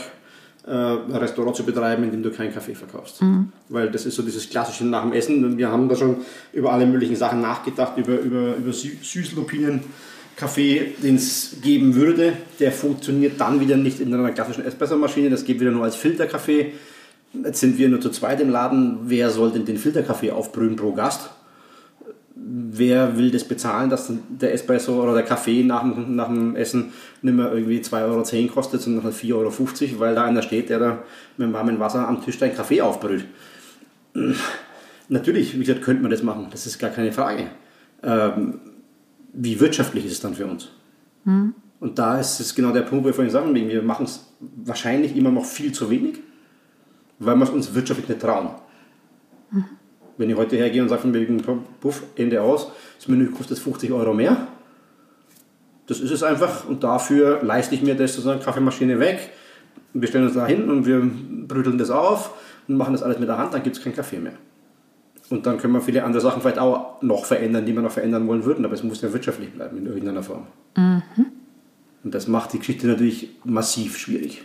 [0.73, 3.21] Restaurant zu betreiben, in dem du keinen Kaffee verkaufst.
[3.21, 3.51] Mhm.
[3.69, 5.57] Weil das ist so dieses klassische nach dem Essen.
[5.57, 6.17] Wir haben da schon
[6.53, 9.81] über alle möglichen Sachen nachgedacht, über, über, über Süßlupinen.
[10.35, 15.45] Kaffee, den es geben würde, der funktioniert dann wieder nicht in einer klassischen Espressomaschine, das
[15.45, 16.73] geht wieder nur als Filterkaffee.
[17.33, 18.99] Jetzt sind wir nur zu zweit im Laden.
[19.05, 21.31] Wer soll denn den Filterkaffee aufbrühen pro Gast?
[22.39, 26.91] Wer will das bezahlen, dass der Espresso oder der Kaffee nach dem, nach dem Essen
[27.21, 31.03] nicht mehr irgendwie 2,10 Euro kostet, sondern 4,50 Euro, weil da einer steht, der da
[31.37, 33.25] mit warmem Wasser am Tisch einen Kaffee aufbrüht.
[35.09, 37.47] Natürlich, wie gesagt, könnte man das machen, das ist gar keine Frage.
[38.03, 38.59] Ähm,
[39.33, 40.69] wie wirtschaftlich ist es dann für uns?
[41.23, 41.53] Mhm.
[41.79, 45.15] Und da ist es genau der Punkt, wo wir vorhin sagen, wir machen es wahrscheinlich
[45.15, 46.19] immer noch viel zu wenig,
[47.19, 48.49] weil wir es uns wirtschaftlich nicht trauen.
[49.51, 49.65] Mhm.
[50.17, 51.41] Wenn ich heute hergehe und sage von wegen,
[51.79, 54.47] puff, Ende aus, das Menü kostet 50 Euro mehr.
[55.85, 59.31] Das ist es einfach und dafür leiste ich mir das sozusagen Kaffeemaschine weg.
[59.93, 61.01] Wir stellen uns da hin und wir
[61.47, 62.33] brüdeln das auf
[62.67, 64.33] und machen das alles mit der Hand, dann gibt es keinen Kaffee mehr.
[65.29, 68.27] Und dann können wir viele andere Sachen vielleicht auch noch verändern, die wir noch verändern
[68.27, 70.47] wollen würden, aber es muss ja wirtschaftlich bleiben in irgendeiner Form.
[70.75, 71.03] Mhm.
[72.03, 74.43] Und das macht die Geschichte natürlich massiv schwierig.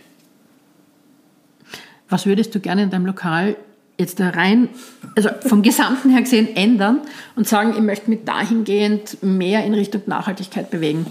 [2.09, 3.55] Was würdest du gerne in deinem Lokal
[4.03, 4.69] jetzt da rein,
[5.15, 7.01] also vom Gesamten her gesehen, ändern
[7.35, 11.05] und sagen, ich möchte mich dahingehend mehr in Richtung Nachhaltigkeit bewegen?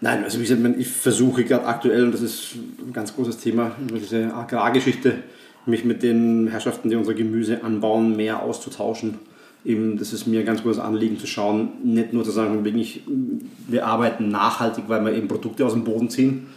[0.00, 3.72] Nein, also wie gesagt, ich versuche gerade aktuell, und das ist ein ganz großes Thema,
[3.88, 5.14] über diese Agrargeschichte,
[5.66, 9.14] mich mit den Herrschaften, die unser Gemüse anbauen, mehr auszutauschen.
[9.64, 13.00] Eben, das ist mir ein ganz großes Anliegen zu schauen, nicht nur zu sagen, ich,
[13.66, 16.48] wir arbeiten nachhaltig, weil wir eben Produkte aus dem Boden ziehen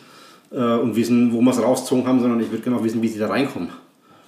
[0.52, 3.08] äh, und wissen, wo wir es rausgezogen haben, sondern ich würde gerne auch wissen, wie
[3.08, 3.70] sie da reinkommen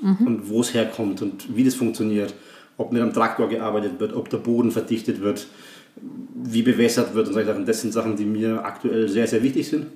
[0.02, 0.28] mhm.
[0.28, 2.34] und wo es herkommt und wie das funktioniert.
[2.78, 5.48] Ob mit einem Traktor gearbeitet wird, ob der Boden verdichtet wird,
[6.44, 7.66] wie bewässert wird und solche Sachen.
[7.66, 9.88] Das sind Sachen, die mir aktuell sehr, sehr wichtig sind,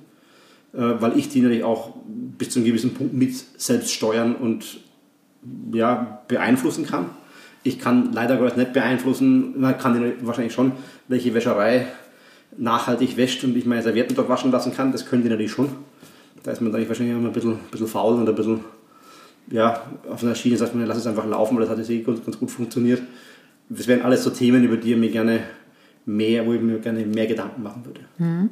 [0.74, 1.94] äh, weil ich die natürlich auch
[2.38, 4.80] bis zu einem gewissen Punkt mit selbst steuern und
[5.72, 7.06] ja, beeinflussen kann.
[7.62, 10.72] Ich kann leider Gottes nicht beeinflussen, man kann wahrscheinlich schon,
[11.08, 11.86] welche Wäscherei
[12.58, 14.92] nachhaltig wäscht und ich meine Servietten dort waschen lassen kann.
[14.92, 15.70] Das können die natürlich schon.
[16.42, 18.60] Da ist man dann wahrscheinlich immer ein bisschen, ein bisschen faul und ein bisschen
[19.50, 22.00] ja, auf einer Schiene sagt man, lass es einfach laufen, weil das hat jetzt eh
[22.00, 23.02] ganz, ganz gut funktioniert.
[23.68, 25.40] Das wären alles so Themen, über die ich mir gerne
[26.06, 28.00] mehr, wo ich mir gerne mehr Gedanken machen würde.
[28.18, 28.50] Mhm.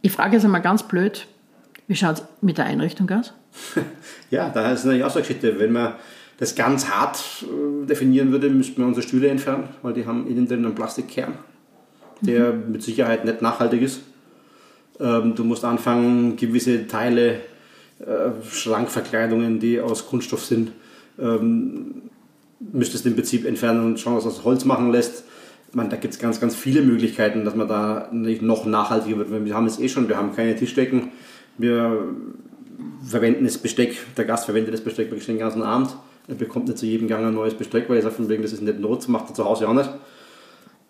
[0.00, 1.26] Ich frage jetzt einmal ganz blöd,
[1.88, 3.34] wie schaut es mit der Einrichtung aus?
[4.30, 5.58] ja, da ist natürlich auch so eine Geschichte.
[5.58, 5.94] Wenn man
[6.38, 10.48] das ganz hart äh, definieren würde, müssten wir unsere Stühle entfernen, weil die haben innen
[10.48, 11.34] drin einen Plastikkern,
[12.20, 12.72] der mhm.
[12.72, 14.02] mit Sicherheit nicht nachhaltig ist.
[14.98, 17.40] Ähm, du musst anfangen, gewisse Teile äh,
[18.50, 20.72] Schrankverkleidungen, die aus Kunststoff sind,
[21.18, 22.02] ähm,
[22.72, 25.24] müsstest du im Prinzip entfernen und schauen, was aus Holz machen lässt.
[25.72, 29.44] Man, da gibt es ganz, ganz viele Möglichkeiten, dass man da noch nachhaltiger wird.
[29.44, 31.08] Wir haben es eh schon, wir haben keine Tischdecken,
[31.56, 32.04] wir
[33.04, 35.96] verwenden das Besteck, der Gast verwendet das Besteck wirklich den ganzen Abend.
[36.28, 38.52] Er bekommt nicht zu jedem Gang ein neues Besteck, weil er sagt, von wegen, das
[38.52, 39.90] ist nicht Not, macht er zu Hause auch nicht.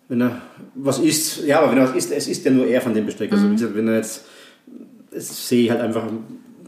[0.09, 0.41] Wenn er
[0.75, 3.05] was isst, ja, aber wenn er was isst, es isst ja nur er von dem
[3.05, 3.31] Besteck.
[3.31, 4.25] Also, wie gesagt, wenn er jetzt,
[5.11, 6.03] das sehe ich halt einfach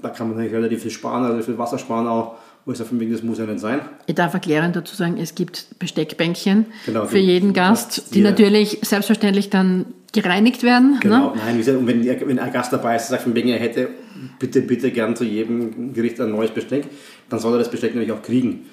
[0.06, 2.36] da kann man relativ viel sparen, also viel Wasser sparen auch.
[2.66, 3.82] Wo ich sage, von wegen, das muss ja nicht sein.
[4.08, 9.52] Ich darf erklären dazu sagen, es gibt Besteckbänkchen genau, für jeden Gast, die natürlich selbstverständlich
[9.52, 10.94] dann gereinigt werden.
[10.94, 11.00] Ne?
[11.00, 11.42] Genau, ne?
[11.46, 13.90] nein, wie gesagt, und wenn, wenn ein Gast dabei ist, sagt von wegen, er hätte
[14.40, 16.88] bitte, bitte gern zu jedem Gericht ein neues Besteck,
[17.30, 18.66] dann soll er das Besteck natürlich auch kriegen.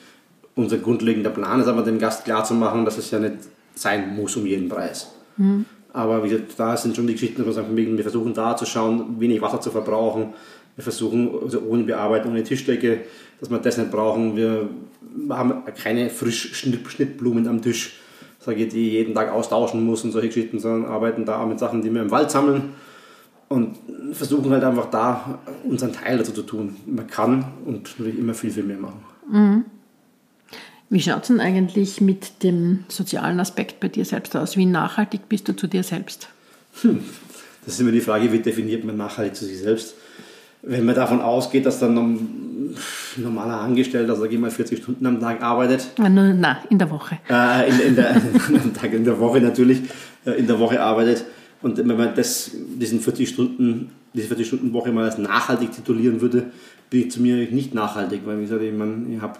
[0.54, 3.34] Unser grundlegender Plan ist aber dem Gast klar zu machen, dass es ja nicht
[3.74, 5.12] sein muss um jeden Preis.
[5.36, 5.66] Mhm.
[5.92, 8.64] Aber wie gesagt, da sind schon die Geschichten, wo wir sagen, wir versuchen da zu
[8.64, 10.32] schauen, wenig Wasser zu verbrauchen,
[10.76, 13.00] wir versuchen, also ohne Bearbeitung, ohne Tischdecke,
[13.40, 14.36] dass wir das nicht brauchen.
[14.36, 14.68] Wir
[15.30, 17.98] haben keine frisch Schnittblumen am Tisch,
[18.40, 21.82] sage ich, die jeden Tag austauschen muss und solche Geschichten, sondern arbeiten da mit Sachen,
[21.82, 22.70] die wir im Wald sammeln
[23.48, 23.76] und
[24.12, 26.76] versuchen halt einfach da unseren Teil dazu zu tun.
[26.86, 29.04] Man kann und natürlich immer viel, viel mehr machen.
[29.30, 29.64] Mhm.
[30.88, 34.58] Wie schaut es denn eigentlich mit dem sozialen Aspekt bei dir selbst aus?
[34.58, 36.28] Wie nachhaltig bist du zu dir selbst?
[36.82, 37.02] Hm.
[37.64, 39.94] Das ist immer die Frage, wie definiert man nachhaltig zu sich selbst?
[40.62, 42.76] Wenn man davon ausgeht, dass dann ein
[43.16, 45.92] normaler Angestellter, sage ich mal, 40 Stunden am Tag arbeitet.
[45.98, 47.18] Nein, in der Woche.
[47.28, 48.14] Äh, in, in, der,
[48.92, 49.82] in der Woche natürlich,
[50.24, 51.24] äh, in der Woche arbeitet.
[51.62, 56.20] Und wenn man das, diesen 40 Stunden, diese 40 Stunden Woche mal als nachhaltig titulieren
[56.20, 56.46] würde,
[56.90, 59.38] bin ich zu mir nicht nachhaltig, weil wie gesagt, ich, mein, ich habe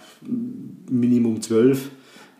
[0.89, 1.89] Minimum 12,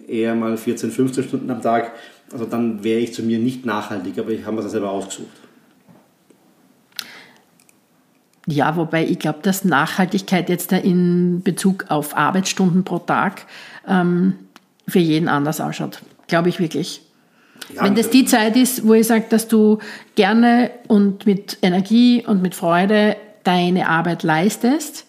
[0.07, 1.91] eher mal 14, 15 Stunden am Tag.
[2.31, 5.42] Also dann wäre ich zu mir nicht nachhaltig, aber ich habe mir das selber ausgesucht.
[8.45, 13.45] Ja, wobei ich glaube, dass Nachhaltigkeit jetzt in Bezug auf Arbeitsstunden pro Tag
[13.87, 14.35] ähm,
[14.87, 16.01] für jeden anders ausschaut.
[16.27, 17.01] Glaube ich wirklich.
[17.73, 19.79] Ja, Wenn das die Zeit ist, wo ich sage, dass du
[20.15, 25.05] gerne und mit Energie und mit Freude deine Arbeit leistest,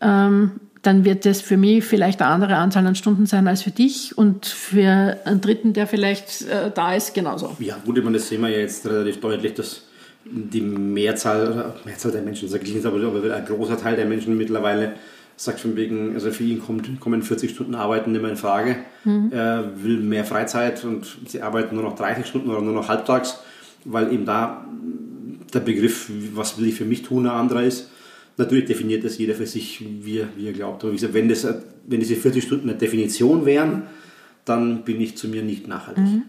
[0.00, 3.70] ähm, dann wird das für mich vielleicht eine andere Anzahl an Stunden sein als für
[3.70, 7.56] dich und für einen Dritten, der vielleicht äh, da ist, genauso.
[7.60, 9.82] Ja, gut, ich meine, das sehen wir ja jetzt relativ deutlich, dass
[10.24, 12.98] die Mehrzahl, oder Mehrzahl der Menschen, sage ich nicht, aber
[13.34, 14.94] ein großer Teil der Menschen mittlerweile
[15.36, 18.76] sagt von wegen, also für ihn kommt, kommen 40 Stunden Arbeiten nicht mehr in Frage.
[19.04, 19.30] Mhm.
[19.32, 23.40] Er will mehr Freizeit und sie arbeiten nur noch 30 Stunden oder nur noch halbtags,
[23.84, 24.64] weil eben da
[25.52, 27.90] der Begriff, was will ich für mich tun, ein anderer ist.
[28.38, 30.82] Natürlich definiert das jeder für sich, wie er, wie er glaubt.
[30.82, 31.46] Aber wie gesagt, wenn, das,
[31.86, 33.82] wenn diese 40 Stunden eine Definition wären,
[34.44, 36.04] dann bin ich zu mir nicht nachhaltig.
[36.04, 36.22] Mhm.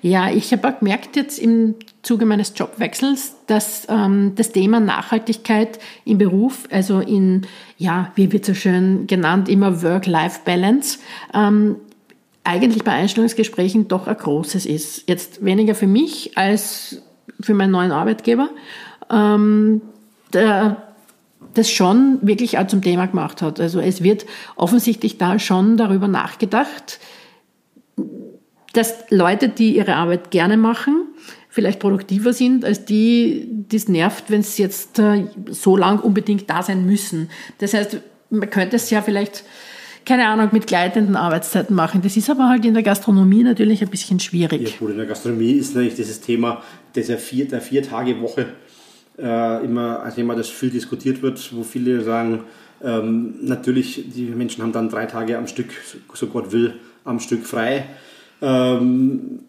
[0.00, 1.74] Ja, ich habe auch gemerkt jetzt im
[2.06, 7.46] Zuge meines Jobwechsels, dass ähm, das Thema Nachhaltigkeit im Beruf, also in,
[7.78, 11.00] ja, wie wird so schön genannt, immer Work-Life-Balance,
[11.34, 11.76] ähm,
[12.44, 15.08] eigentlich bei Einstellungsgesprächen doch ein großes ist.
[15.08, 17.02] Jetzt weniger für mich als
[17.40, 18.50] für meinen neuen Arbeitgeber,
[19.10, 19.82] ähm,
[20.32, 20.82] der
[21.54, 23.58] das schon wirklich auch zum Thema gemacht hat.
[23.58, 27.00] Also es wird offensichtlich da schon darüber nachgedacht,
[28.74, 31.08] dass Leute, die ihre Arbeit gerne machen,
[31.56, 36.50] vielleicht produktiver sind als die, die es nervt, wenn sie jetzt äh, so lang unbedingt
[36.50, 37.30] da sein müssen.
[37.60, 37.96] Das heißt,
[38.28, 39.42] man könnte es ja vielleicht
[40.04, 42.00] keine Ahnung, mit gleitenden Arbeitszeiten machen.
[42.00, 44.62] Das ist aber halt in der Gastronomie natürlich ein bisschen schwierig.
[44.62, 46.62] Ja, gut, in der Gastronomie ist natürlich dieses Thema
[46.94, 48.46] dieser vier, der Vier-Tage-Woche
[49.18, 52.44] äh, immer ein Thema, das viel diskutiert wird, wo viele sagen,
[52.84, 55.70] ähm, natürlich, die Menschen haben dann drei Tage am Stück,
[56.12, 57.86] so Gott will, am Stück frei.
[58.40, 59.40] Ähm,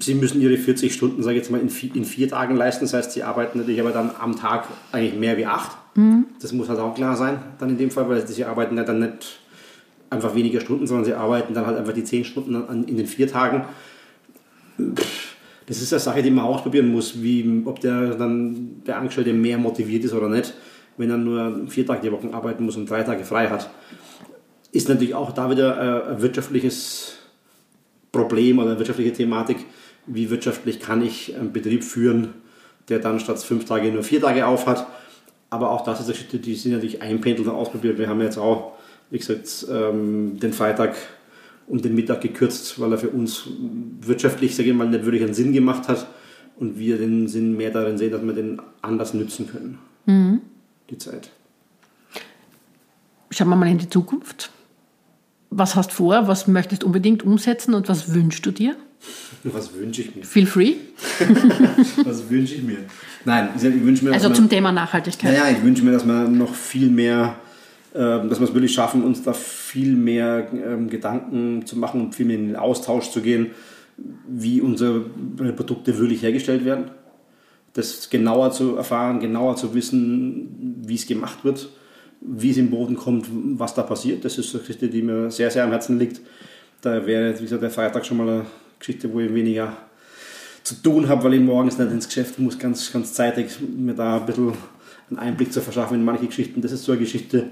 [0.00, 2.84] sie müssen ihre 40 Stunden, sage ich jetzt mal, in vier, in vier, Tagen leisten.
[2.84, 5.76] Das heißt, sie arbeiten natürlich aber dann am Tag eigentlich mehr wie acht.
[5.94, 6.26] Mhm.
[6.40, 9.00] Das muss halt auch klar sein, dann in dem Fall, weil sie arbeiten ja dann
[9.00, 9.40] nicht
[10.10, 13.06] einfach weniger Stunden, sondern sie arbeiten dann halt einfach die zehn Stunden an, in den
[13.06, 13.64] vier Tagen.
[15.66, 19.58] Das ist eine Sache, die man ausprobieren muss, wie, ob der dann der Angestellte mehr
[19.58, 20.54] motiviert ist oder nicht,
[20.96, 23.68] wenn er nur vier Tage die Woche arbeiten muss und drei Tage frei hat.
[24.70, 27.16] Ist natürlich auch da wieder ein wirtschaftliches
[28.12, 29.58] Problem oder eine wirtschaftliche Thematik.
[30.06, 32.34] Wie wirtschaftlich kann ich einen Betrieb führen,
[32.88, 34.86] der dann statt fünf Tage nur vier Tage auf hat?
[35.50, 37.98] Aber auch das ist eine Geschichte, die sind natürlich einpendelt und ausprobiert.
[37.98, 38.76] Wir haben jetzt auch
[39.10, 40.96] wie gesagt, ähm, den Freitag
[41.68, 43.48] um den Mittag gekürzt, weil er für uns
[44.00, 46.06] wirtschaftlich, sage ich mal, nicht wirklich einen Sinn gemacht hat
[46.58, 49.78] und wir den Sinn mehr darin sehen, dass wir den anders nützen können.
[50.06, 50.40] Mhm.
[50.90, 51.30] Die Zeit.
[53.30, 54.52] Schauen wir mal in die Zukunft.
[55.50, 56.28] Was hast du vor?
[56.28, 58.76] Was möchtest du unbedingt umsetzen und was wünschst du dir?
[59.44, 60.24] Was wünsche ich mir?
[60.24, 60.74] Feel free.
[62.04, 62.78] was wünsche ich mir?
[63.24, 64.12] Nein, ich wünsche mir.
[64.12, 65.32] Also zum Thema Nachhaltigkeit.
[65.32, 67.36] Naja, ich wünsche mir, dass man noch viel mehr
[67.96, 72.14] ähm, dass wir es wirklich schaffen, uns da viel mehr ähm, Gedanken zu machen und
[72.14, 73.52] viel mehr in den Austausch zu gehen,
[74.28, 76.90] wie unsere Produkte wirklich hergestellt werden.
[77.72, 81.70] Das genauer zu erfahren, genauer zu wissen, wie es gemacht wird,
[82.20, 84.26] wie es im Boden kommt, was da passiert.
[84.26, 86.20] Das ist eine Geschichte, die mir sehr, sehr am Herzen liegt.
[86.82, 88.44] Da wäre, wie gesagt, der Freitag schon mal
[88.78, 89.76] Geschichte, wo ich weniger
[90.62, 94.18] zu tun habe, weil ich morgens nicht ins Geschäft muss, ganz, ganz zeitig mir da
[94.18, 94.52] ein bisschen
[95.08, 96.60] einen Einblick zu verschaffen in manche Geschichten.
[96.60, 97.50] Das ist so eine Geschichte,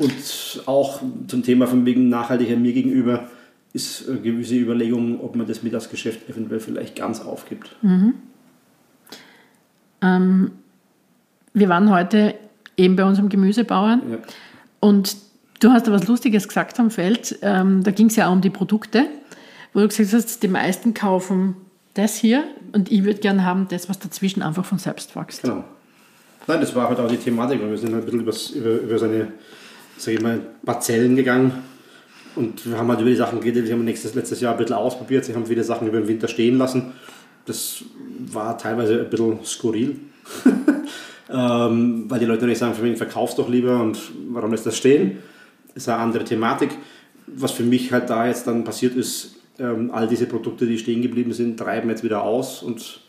[0.00, 3.28] und auch zum Thema von wegen nachhaltiger mir gegenüber
[3.72, 7.76] ist eine gewisse Überlegung, ob man das Mittagsgeschäft eventuell vielleicht ganz aufgibt.
[7.82, 8.14] Mhm.
[10.02, 10.50] Ähm,
[11.52, 12.34] wir waren heute
[12.76, 14.18] eben bei unserem Gemüsebauern ja.
[14.80, 15.16] und
[15.60, 17.38] du hast da was Lustiges gesagt am Feld.
[17.42, 19.06] Ähm, da ging es ja auch um die Produkte,
[19.76, 21.54] wo du gesagt hast, die meisten kaufen
[21.92, 25.42] das hier und ich würde gerne haben, das, was dazwischen einfach von selbst wächst.
[25.42, 25.64] Genau.
[26.46, 28.98] Nein, das war halt auch die Thematik, weil wir sind halt ein bisschen über, über
[28.98, 29.32] seine
[29.98, 31.52] sage ich mal, Parzellen gegangen
[32.36, 33.66] und wir haben halt über die Sachen geredet.
[33.66, 35.26] Wir haben nächstes, letztes Jahr ein bisschen ausprobiert.
[35.26, 36.92] Sie haben viele Sachen über den Winter stehen lassen.
[37.44, 37.84] Das
[38.32, 40.00] war teilweise ein bisschen skurril.
[41.30, 43.98] ähm, weil die Leute natürlich sagen, für mich verkaufst doch lieber und
[44.30, 45.18] warum lässt das stehen?
[45.74, 46.70] Das ist eine andere Thematik.
[47.26, 51.02] Was für mich halt da jetzt dann passiert ist, ähm, all diese Produkte, die stehen
[51.02, 53.00] geblieben sind, treiben jetzt wieder aus und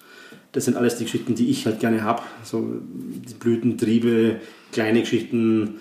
[0.51, 2.21] das sind alles die Geschichten, die ich halt gerne habe.
[2.43, 4.37] So die Blütentriebe,
[4.71, 5.75] kleine Geschichten,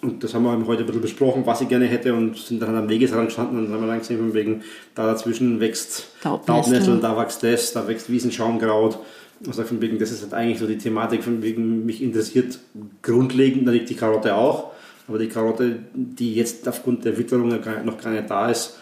[0.00, 2.74] und das haben wir heute ein bisschen besprochen, was ich gerne hätte und sind dann
[2.76, 4.62] am Wegesrand gestanden und haben wir dann gesehen, von wegen,
[4.94, 8.98] da dazwischen wächst Taubnessel, da wächst das, da wächst Wiesenschaumkraut.
[9.44, 12.58] Und sage von wegen, das ist halt eigentlich so die Thematik, von wegen, mich interessiert
[13.02, 14.72] grundlegend natürlich die Karotte auch,
[15.06, 18.78] aber die Karotte, die jetzt aufgrund der Witterung noch gar nicht da ist,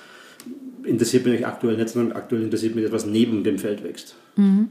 [0.86, 4.14] interessiert mich aktuell nicht, sondern aktuell interessiert mich etwas neben dem Feld wächst.
[4.36, 4.68] Mhm.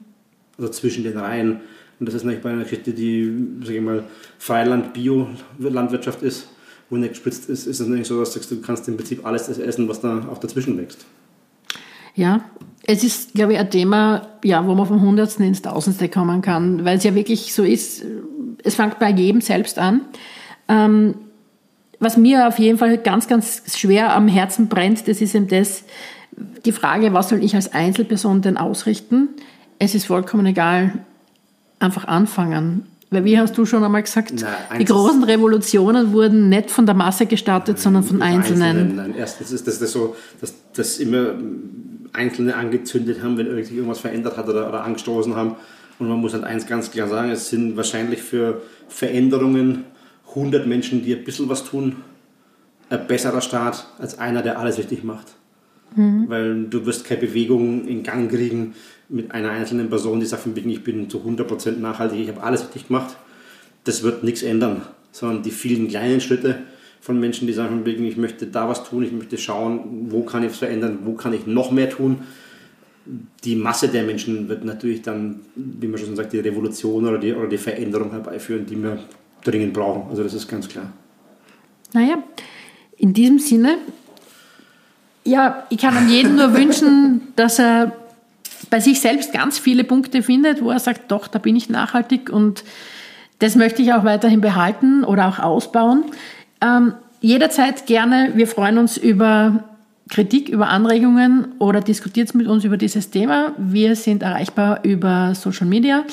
[0.58, 1.60] Also zwischen den Reihen.
[1.99, 4.04] Und das ist natürlich bei einer Geschichte, die, sage ich mal,
[4.39, 6.47] Freiland-Bio-Landwirtschaft ist,
[6.89, 9.25] wo nicht gespritzt ist, ist es natürlich so, dass du, sagst, du kannst im Prinzip
[9.25, 11.06] alles essen, was da auch dazwischen wächst.
[12.15, 12.45] Ja,
[12.84, 16.86] es ist, glaube ich, ein Thema, ja, wo man vom Hundertsten ins Tausendste kommen kann,
[16.86, 18.06] weil es ja wirklich so ist,
[18.63, 20.01] es fängt bei jedem selbst an.
[20.67, 21.15] Ähm,
[22.00, 25.84] was mir auf jeden Fall ganz, ganz schwer am Herzen brennt, das ist eben das,
[26.66, 29.30] die Frage, was soll ich als Einzelperson denn ausrichten?
[29.80, 30.93] Es ist vollkommen egal,
[31.80, 32.86] einfach anfangen.
[33.12, 36.96] Weil wie hast du schon einmal gesagt, Nein, die großen Revolutionen wurden nicht von der
[36.96, 38.64] Masse gestartet, sondern von Einzelnen.
[38.64, 38.96] Einzelnen.
[38.96, 41.36] Nein, erstens ist das, das so, dass das immer
[42.14, 45.56] Einzelne angezündet haben, wenn sich irgendwas verändert hat oder, oder angestoßen haben.
[46.00, 49.86] Und man muss halt eins ganz klar sagen, es sind wahrscheinlich für Veränderungen
[50.36, 51.98] 100 Menschen, die ein bisschen was tun,
[52.90, 55.36] ein besserer Start als einer, der alles richtig macht.
[55.96, 56.26] Mhm.
[56.28, 58.76] Weil du wirst keine Bewegung in Gang kriegen,
[59.10, 62.44] mit einer einzelnen Person, die sagt von wegen, ich bin zu 100% nachhaltig, ich habe
[62.44, 63.16] alles richtig gemacht,
[63.84, 64.82] das wird nichts ändern,
[65.12, 66.58] sondern die vielen kleinen Schritte
[67.02, 70.54] von Menschen, die sagen, ich möchte da was tun, ich möchte schauen, wo kann ich
[70.54, 72.22] es verändern, wo kann ich noch mehr tun.
[73.44, 77.34] Die Masse der Menschen wird natürlich dann, wie man schon sagt, die Revolution oder die,
[77.34, 78.98] oder die Veränderung herbeiführen, die wir
[79.46, 80.10] dringend brauchen.
[80.10, 80.91] Also das ist ganz klar.
[81.93, 82.18] Naja,
[82.98, 83.78] in diesem Sinne,
[85.24, 87.93] ja, ich kann an jeden nur wünschen, dass er
[88.70, 92.30] bei sich selbst ganz viele Punkte findet, wo er sagt, doch, da bin ich nachhaltig
[92.30, 92.64] und
[93.39, 96.06] das möchte ich auch weiterhin behalten oder auch ausbauen.
[96.62, 99.64] Ähm, jederzeit gerne, wir freuen uns über
[100.10, 103.54] Kritik, über Anregungen oder diskutiert mit uns über dieses Thema.
[103.58, 106.04] Wir sind erreichbar über Social Media,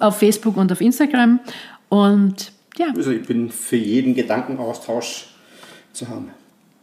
[0.00, 1.40] auf Facebook und auf Instagram.
[1.88, 2.92] Und ja.
[2.94, 5.28] Also ich bin für jeden Gedankenaustausch
[5.92, 6.30] zu haben.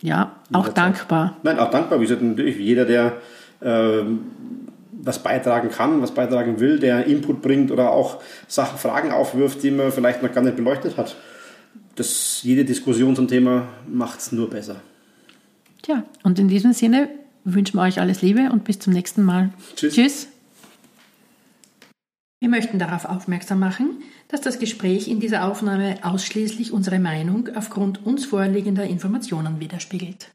[0.02, 1.38] Ja, auch dankbar.
[1.44, 2.00] Nein, auch dankbar.
[2.00, 3.14] Wie gesagt, natürlich jeder, der
[3.62, 4.20] ähm,
[4.92, 9.72] was beitragen kann, was beitragen will, der Input bringt oder auch Sachen, Fragen aufwirft, die
[9.72, 11.16] man vielleicht noch gar nicht beleuchtet hat.
[11.96, 14.78] Das, jede Diskussion zum Thema macht es nur besser.
[15.82, 17.10] Tja, und in diesem Sinne
[17.44, 19.52] wünschen wir euch alles Liebe und bis zum nächsten Mal.
[19.76, 19.94] Tschüss.
[19.94, 20.28] Tschüss.
[22.44, 28.06] Wir möchten darauf aufmerksam machen, dass das Gespräch in dieser Aufnahme ausschließlich unsere Meinung aufgrund
[28.06, 30.30] uns vorliegender Informationen widerspiegelt.